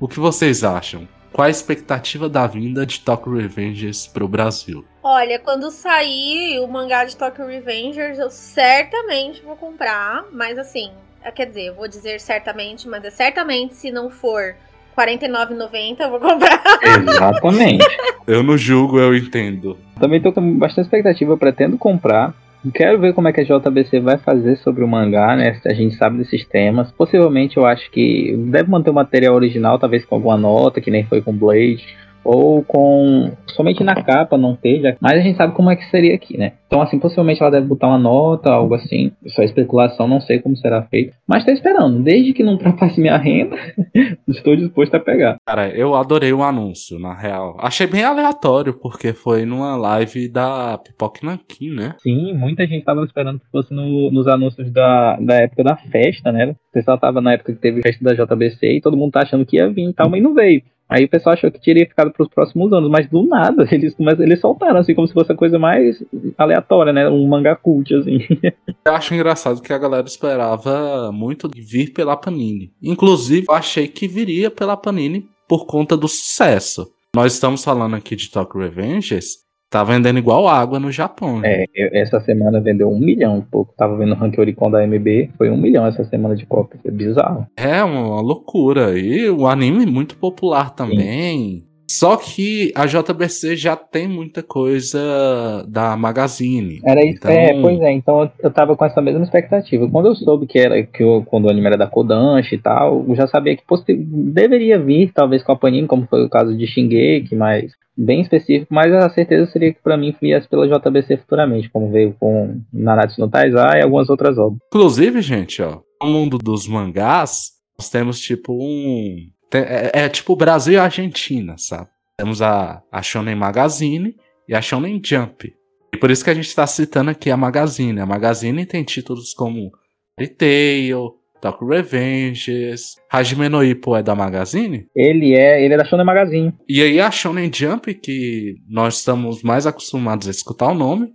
[0.00, 1.06] O que vocês acham?
[1.34, 4.82] Qual a expectativa da vinda de Tokyo Revengers para o Brasil?
[5.02, 10.24] Olha, quando sair o mangá de Tokyo Revengers, eu certamente vou comprar.
[10.32, 14.56] Mas assim, é, quer dizer, eu vou dizer certamente, mas é certamente se não for
[15.00, 16.62] 49,90 eu vou comprar.
[16.82, 17.86] Exatamente.
[18.26, 19.78] Eu não julgo, eu entendo.
[19.98, 22.34] Também tô com bastante expectativa, eu pretendo comprar.
[22.74, 25.58] Quero ver como é que a JBC vai fazer sobre o mangá, né?
[25.64, 26.90] A gente sabe desses temas.
[26.92, 31.06] Possivelmente eu acho que deve manter o material original, talvez com alguma nota, que nem
[31.06, 31.82] foi com Blade
[32.24, 35.84] ou com somente na capa não ter, já, mas a gente sabe como é que
[35.90, 36.52] seria aqui, né?
[36.70, 39.10] Então, assim, possivelmente ela deve botar uma nota, algo assim.
[39.26, 41.16] Só especulação, não sei como será feito.
[41.26, 42.00] Mas tá esperando.
[42.00, 43.56] Desde que não ultrapasse minha renda,
[44.28, 45.36] estou disposto a pegar.
[45.44, 47.56] Cara, eu adorei o anúncio, na real.
[47.58, 51.96] Achei bem aleatório, porque foi numa live da Pipoca Nankin, né?
[52.00, 56.30] Sim, muita gente tava esperando que fosse no, nos anúncios da, da época da festa,
[56.30, 56.52] né?
[56.52, 59.44] O pessoal tava na época que teve festa da JBC e todo mundo tá achando
[59.44, 60.62] que ia vir e tal, mas não veio.
[60.90, 63.94] Aí o pessoal achou que teria ficado para os próximos anos, mas do nada eles
[63.94, 66.02] começam, eles soltaram assim como se fosse a coisa mais
[66.36, 67.08] aleatória, né?
[67.08, 68.18] Um mangá cult assim.
[68.84, 72.72] Eu acho engraçado que a galera esperava muito de vir pela Panini.
[72.82, 76.90] Inclusive, eu achei que viria pela Panini por conta do sucesso.
[77.14, 79.38] Nós estamos falando aqui de Tokyo Revengers,
[79.70, 81.38] Tá vendendo igual água no Japão.
[81.38, 81.62] né?
[81.62, 83.72] É, eu- essa semana vendeu um milhão e pouco.
[83.76, 86.80] Tava vendo o ranking Oricon da MB, foi um milhão essa semana de cópia.
[86.84, 87.46] É bizarro.
[87.56, 88.98] É uma loucura.
[88.98, 91.64] E o anime é muito popular também.
[91.92, 96.80] Só que a JBC já tem muita coisa da Magazine.
[96.86, 99.88] Era isso, Então- é, pois é, então eu- eu tava com essa mesma expectativa.
[99.90, 103.04] Quando eu soube que era que o, quando o anime era da Kodansha e tal,
[103.08, 106.64] eu já sabia que deveria vir, talvez com a Panini, como foi o caso de
[106.66, 111.68] Shingeki, mas bem específico, mas a certeza seria que pra mim viesse pela JBC futuramente,
[111.70, 114.60] como veio com Nanatsu no Taizai e algumas outras obras.
[114.68, 119.16] Inclusive, gente, ó, no mundo dos mangás, nós temos tipo um.
[119.58, 121.88] É, é tipo Brasil e Argentina, sabe?
[122.16, 124.14] Temos a, a Shonen Magazine
[124.48, 125.52] e a Shonen Jump.
[125.92, 127.98] E por isso que a gente tá citando aqui a Magazine.
[128.00, 129.72] A Magazine tem títulos como
[130.18, 134.86] Retail, Tokyo Revengers, Hajime no Ippo é da Magazine.
[134.94, 136.52] Ele é, ele é da Shonen Magazine.
[136.68, 141.12] E aí a Shonen Jump, que nós estamos mais acostumados a escutar o nome,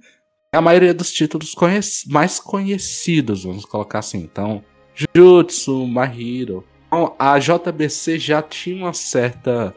[0.54, 4.20] é a maioria dos títulos conhec- mais conhecidos, vamos colocar assim.
[4.20, 4.64] Então,
[4.96, 6.64] Jujutsu, My Hero.
[6.88, 9.74] Então, a JBC já tinha uma certa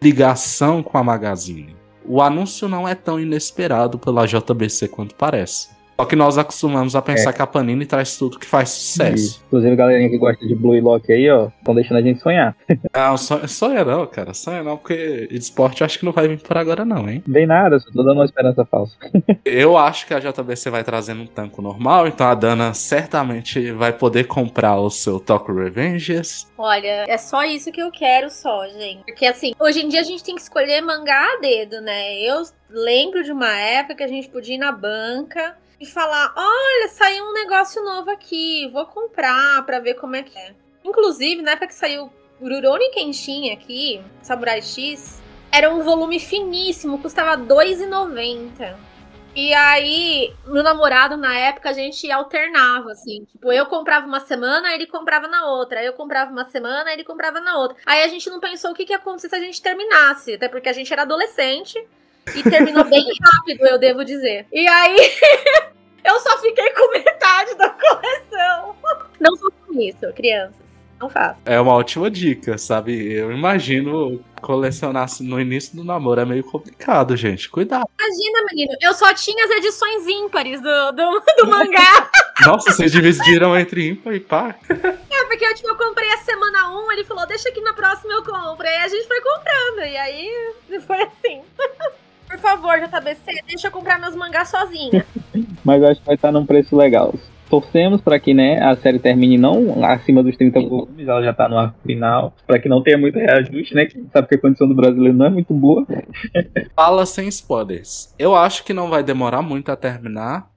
[0.00, 1.76] ligação com a Magazine.
[2.04, 5.70] O anúncio não é tão inesperado pela JBC quanto parece.
[5.96, 9.14] Só que nós acostumamos a pensar que a Panini traz tudo que faz sucesso.
[9.14, 9.42] Isso.
[9.46, 12.56] Inclusive, galerinha que gosta de Blue e Lock aí, ó, estão deixando a gente sonhar.
[12.94, 14.34] Não, sonha, sonha não, cara.
[14.34, 17.22] Sonha não, porque esporte eu acho que não vai vir por agora não, hein?
[17.26, 18.96] Bem nada, só tô dando uma esperança falsa.
[19.44, 23.92] Eu acho que a JBC vai trazendo um tanco normal, então a Dana certamente vai
[23.92, 26.46] poder comprar o seu Tokyo Revengers.
[26.56, 29.04] Olha, é só isso que eu quero só, gente.
[29.04, 32.14] Porque assim, hoje em dia a gente tem que escolher mangá a dedo, né?
[32.20, 36.88] Eu lembro de uma época que a gente podia ir na banca e falar: olha,
[36.88, 40.54] saiu um negócio novo aqui, vou comprar pra ver como é que é.
[40.84, 47.36] Inclusive, na época que saiu Rurouni Kenshin aqui, Samurai X, era um volume finíssimo, custava
[47.36, 48.76] R$2,90.
[49.36, 53.24] E aí, meu namorado, na época, a gente alternava, assim.
[53.24, 55.82] Tipo, eu comprava uma semana, ele comprava na outra.
[55.82, 57.76] Eu comprava uma semana, ele comprava na outra.
[57.84, 60.34] Aí a gente não pensou o que, que ia acontecer se a gente terminasse.
[60.34, 61.84] Até porque a gente era adolescente.
[62.34, 64.46] E terminou bem rápido, eu devo dizer.
[64.52, 64.96] E aí,
[66.04, 68.76] eu só fiquei com metade da coleção.
[69.20, 70.64] Não façam isso, crianças.
[71.00, 71.40] Não faço.
[71.44, 73.12] É uma ótima dica, sabe?
[73.12, 77.48] Eu imagino colecionar no início do namoro é meio complicado, gente.
[77.48, 77.88] Cuidado.
[77.98, 82.10] Imagina, menino, eu só tinha as edições ímpares do, do, do mangá.
[82.46, 84.58] Nossa, vocês dividiram entre ímpar e par.
[84.68, 88.12] É, porque eu, tipo, eu comprei a semana 1, ele falou, deixa que na próxima
[88.12, 88.66] eu compro.
[88.66, 90.54] Aí a gente foi comprando, e aí
[90.86, 91.42] foi assim.
[92.34, 95.06] Por favor, JBC, deixa eu comprar meus mangás sozinha.
[95.64, 97.14] Mas eu acho que vai estar num preço legal.
[97.48, 101.48] Torcemos para que né, a série termine não acima dos 30 volumes, ela já tá
[101.48, 103.86] no arco final, para que não tenha muito reajuste, né?
[103.86, 105.86] Que sabe que a condição do brasileiro não é muito boa.
[106.74, 108.12] Fala sem spoilers.
[108.18, 110.50] Eu acho que não vai demorar muito a terminar.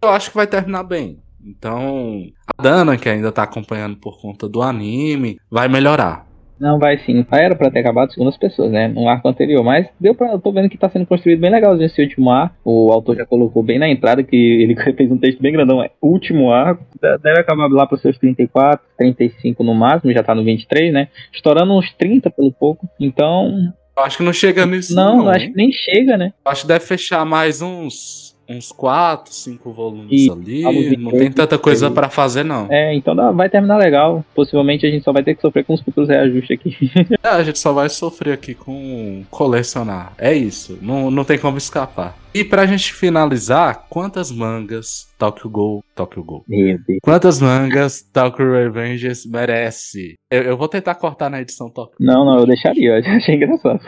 [0.00, 1.18] Eu acho que vai terminar bem.
[1.44, 6.26] Então, a Dana, que ainda tá acompanhando por conta do anime, vai melhorar.
[6.58, 7.26] Não, vai sim.
[7.30, 8.88] Era pra ter acabado segundo as pessoas, né?
[8.88, 9.62] No arco anterior.
[9.64, 10.32] Mas deu pra.
[10.32, 12.54] Eu tô vendo que tá sendo construído bem legal esse último arco.
[12.64, 15.82] O autor já colocou bem na entrada que ele fez um texto bem grandão.
[15.82, 16.84] É último arco.
[17.00, 20.12] Deve acabar lá pros seus 34, 35 no máximo.
[20.12, 21.08] Já tá no 23, né?
[21.32, 22.88] Estourando uns 30 pelo pouco.
[23.00, 23.72] Então.
[23.96, 24.94] Eu acho que não chega nisso.
[24.94, 26.32] Não, não acho que nem chega, né?
[26.44, 30.96] Eu acho que deve fechar mais uns uns 4, 5 volumes E ali.
[30.96, 32.66] Não tem tanta coisa pra fazer, não.
[32.70, 34.24] É, então dá- vai terminar legal.
[34.34, 36.74] Possivelmente a gente só vai ter que sofrer com os futuros reajustes aqui.
[37.22, 40.12] É, a gente só vai sofrer aqui com colecionar.
[40.18, 40.78] É isso.
[40.82, 42.16] Não, não tem como escapar.
[42.34, 46.98] E pra gente finalizar, quantas mangas Tokyo Ghoul, Tokyo Deus.
[47.00, 50.16] Quantas mangas Tokyo Revengers merece?
[50.28, 51.94] Eu, eu vou tentar cortar na edição Tokyo.
[52.00, 52.98] Não, não, eu deixaria.
[52.98, 53.80] Eu achei engraçado.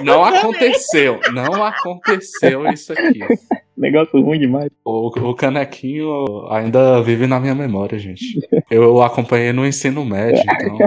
[0.00, 1.18] Não, não aconteceu.
[1.32, 3.18] Não aconteceu isso aqui.
[3.76, 4.70] Negócio ruim demais.
[4.84, 8.38] O, o canequinho ainda vive na minha memória, gente.
[8.70, 10.78] Eu acompanhei no ensino médio, então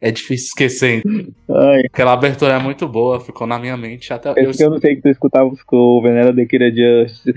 [0.00, 1.02] é difícil esquecer.
[1.50, 4.30] Ai, Aquela abertura é muito boa, ficou na minha mente até.
[4.30, 6.20] é Eu, eu não sei que tu escutava os cover, né?
[6.20, 7.34] Era The Kira Justice.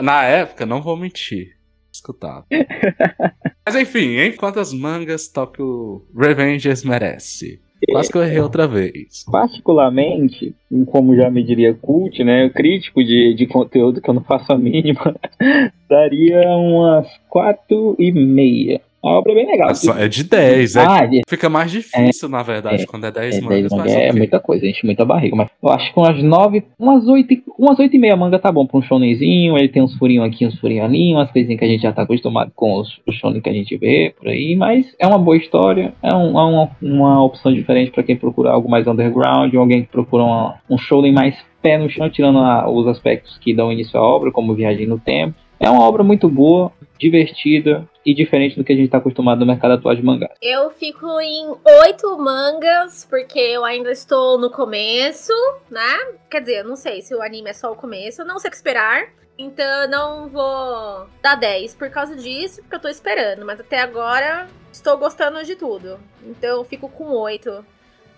[0.00, 1.56] na época, não vou mentir.
[1.92, 2.44] Escutava.
[3.64, 4.32] Mas enfim, hein?
[4.32, 7.60] Quantas mangas Tokyo Revengers merece?
[7.90, 9.24] Quase que eu errei outra vez.
[9.30, 10.54] Particularmente,
[10.86, 12.48] como já me diria cult, né?
[12.50, 15.14] Crítico de, de conteúdo que eu não faço a mínima,
[15.88, 18.80] daria umas quatro e meia.
[19.06, 19.68] A obra é bem legal.
[19.68, 20.80] Nossa, É de 10, é.
[20.84, 23.58] Ah, de- Fica mais difícil, na verdade, quando é 10 é, mangas.
[23.60, 24.18] dez mas manga é ok.
[24.18, 25.36] muita coisa, enche muita barriga.
[25.36, 28.50] Mas eu acho que umas nove, umas oito, e- umas oito e meia manga tá
[28.50, 29.56] bom pra um shonenzinho.
[29.56, 32.02] Ele tem uns furinhos aqui, uns furinhos ali, umas coisinhas que a gente já tá
[32.02, 34.56] acostumado com os, os shonen que a gente vê por aí.
[34.56, 38.50] Mas é uma boa história, é, um- é uma, uma opção diferente pra quem procura
[38.50, 42.38] algo mais underground, ou alguém que procura uma- um shonen mais pé no chão, tirando
[42.38, 45.34] a- os aspectos que dão início à obra, como viagem no tempo.
[45.60, 49.46] É uma obra muito boa, divertida e diferente do que a gente tá acostumado no
[49.46, 50.30] mercado atual de mangá.
[50.40, 51.48] Eu fico em
[51.82, 55.32] oito mangas, porque eu ainda estou no começo,
[55.68, 56.14] né?
[56.30, 58.48] Quer dizer, eu não sei se o anime é só o começo, eu não sei
[58.48, 59.08] o que esperar.
[59.36, 63.44] Então eu não vou dar 10 por causa disso, porque eu tô esperando.
[63.44, 65.98] Mas até agora estou gostando de tudo.
[66.24, 67.64] Então eu fico com 8.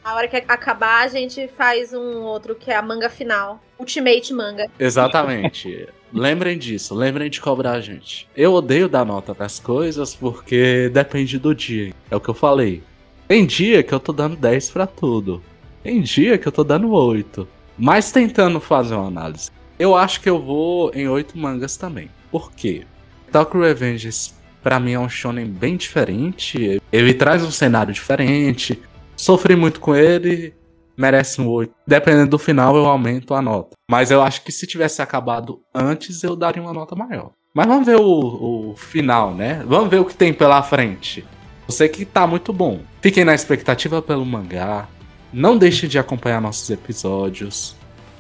[0.04, 3.62] A hora que acabar, a gente faz um outro que é a manga final.
[3.78, 4.70] Ultimate manga.
[4.78, 5.88] Exatamente.
[6.12, 8.28] lembrem disso, lembrem de cobrar a gente.
[8.36, 11.92] Eu odeio dar nota pras coisas porque depende do dia.
[12.10, 12.82] É o que eu falei.
[13.26, 15.42] Tem dia que eu tô dando 10 pra tudo.
[15.82, 17.46] Tem dia que eu tô dando 8.
[17.76, 19.50] Mas tentando fazer uma análise.
[19.78, 22.10] Eu acho que eu vou em 8 mangas também.
[22.30, 22.84] Por quê?
[23.30, 26.82] Tokyo Revengers pra mim é um shonen bem diferente.
[26.90, 28.82] Ele traz um cenário diferente.
[29.18, 30.54] Sofri muito com ele,
[30.96, 31.74] merece um 8.
[31.84, 33.76] Dependendo do final, eu aumento a nota.
[33.90, 37.32] Mas eu acho que se tivesse acabado antes, eu daria uma nota maior.
[37.52, 39.64] Mas vamos ver o, o final, né?
[39.66, 41.26] Vamos ver o que tem pela frente.
[41.66, 42.80] Eu sei que tá muito bom.
[43.02, 44.88] Fiquem na expectativa pelo mangá.
[45.32, 47.74] Não deixem de acompanhar nossos episódios.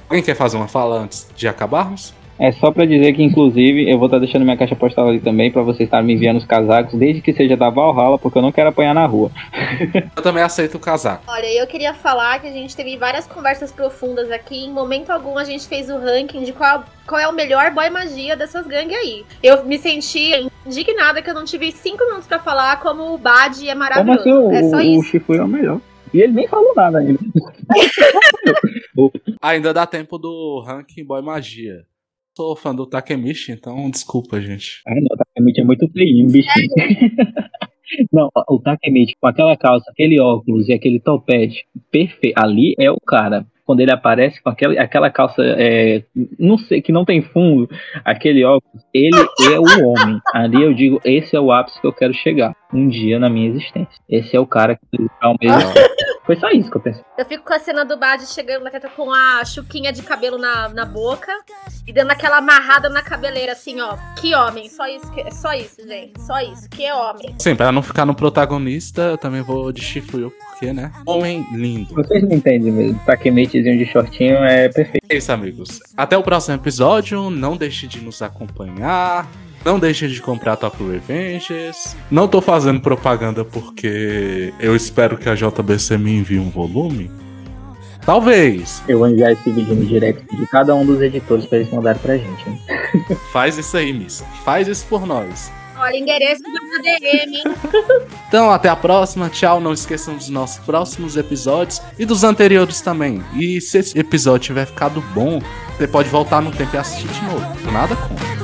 [0.08, 2.12] Alguém quer fazer uma fala antes de acabarmos?
[2.38, 5.50] É só pra dizer que, inclusive, eu vou estar deixando minha caixa postal ali também
[5.50, 8.52] pra vocês estarem me enviando os casacos, desde que seja da Valhalla, porque eu não
[8.52, 9.30] quero apanhar na rua.
[10.16, 11.22] Eu também aceito o casaco.
[11.26, 14.64] Olha, eu queria falar que a gente teve várias conversas profundas aqui.
[14.64, 17.88] Em momento algum a gente fez o ranking de qual, qual é o melhor boy
[17.88, 19.24] magia dessas gangues aí.
[19.42, 23.66] Eu me senti indignada que eu não tive cinco minutos pra falar como o Bad
[23.66, 24.20] é Como maravilhoso.
[24.20, 25.04] assim o, é só o, o isso.
[25.04, 25.80] Shifu é o melhor?
[26.12, 27.18] E ele nem falou nada ainda.
[29.40, 31.84] Ainda dá tempo do ranking Boy Magia.
[32.38, 34.80] Sou fã do Takemichi, então desculpa, gente.
[34.86, 36.68] Ah, não, o Takemichi é muito feio, bichinho.
[38.12, 42.38] Não, o Takemichi com aquela calça, aquele óculos e aquele topete, perfeito.
[42.38, 43.44] Ali é o cara.
[43.68, 46.02] Quando ele aparece com aquela, aquela calça, é,
[46.38, 47.68] não sei, que não tem fundo,
[48.02, 50.18] aquele óculos, ele é o homem.
[50.32, 53.46] Ali eu digo, esse é o ápice que eu quero chegar um dia na minha
[53.50, 54.00] existência.
[54.08, 55.72] Esse é o cara que mesmo
[56.24, 57.02] Foi só isso que eu pensei.
[57.16, 60.36] Eu fico com a cena do Bad chegando na teta com a chuquinha de cabelo
[60.36, 61.32] na, na boca
[61.86, 63.96] e dando aquela amarrada na cabeleira, assim, ó.
[64.20, 66.20] Que homem, só isso, que, só isso, gente.
[66.20, 67.34] Só isso, que é homem.
[67.38, 70.90] Sim, pra não ficar no protagonista, eu também vou de Shifuyo, porque, né?
[71.06, 71.94] Homem lindo.
[71.94, 73.00] Vocês não entendem mesmo.
[73.06, 75.06] Takemetezinho de shortinho é perfeito.
[75.08, 75.80] É isso, amigos.
[75.96, 77.30] Até o próximo episódio.
[77.30, 79.30] Não deixe de nos acompanhar.
[79.64, 81.96] Não deixe de comprar Top Revenges.
[82.10, 87.10] Não tô fazendo propaganda porque eu espero que a JBC me envie um volume.
[88.04, 88.82] Talvez.
[88.88, 92.00] Eu vou enviar esse vídeo no direct de cada um dos editores pra eles mandarem
[92.00, 92.48] pra gente.
[92.48, 92.58] Hein?
[93.32, 94.24] Faz isso aí, Miss.
[94.44, 95.52] Faz isso por nós.
[95.78, 97.44] Olha, endereço do meu DM, hein?
[98.28, 99.30] Então, até a próxima.
[99.30, 99.60] Tchau.
[99.60, 103.24] Não esqueçam dos nossos próximos episódios e dos anteriores também.
[103.34, 105.40] E se esse episódio tiver ficado bom,
[105.76, 107.72] você pode voltar no tempo e assistir de novo.
[107.72, 108.38] Nada contra.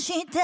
[0.00, 0.38] して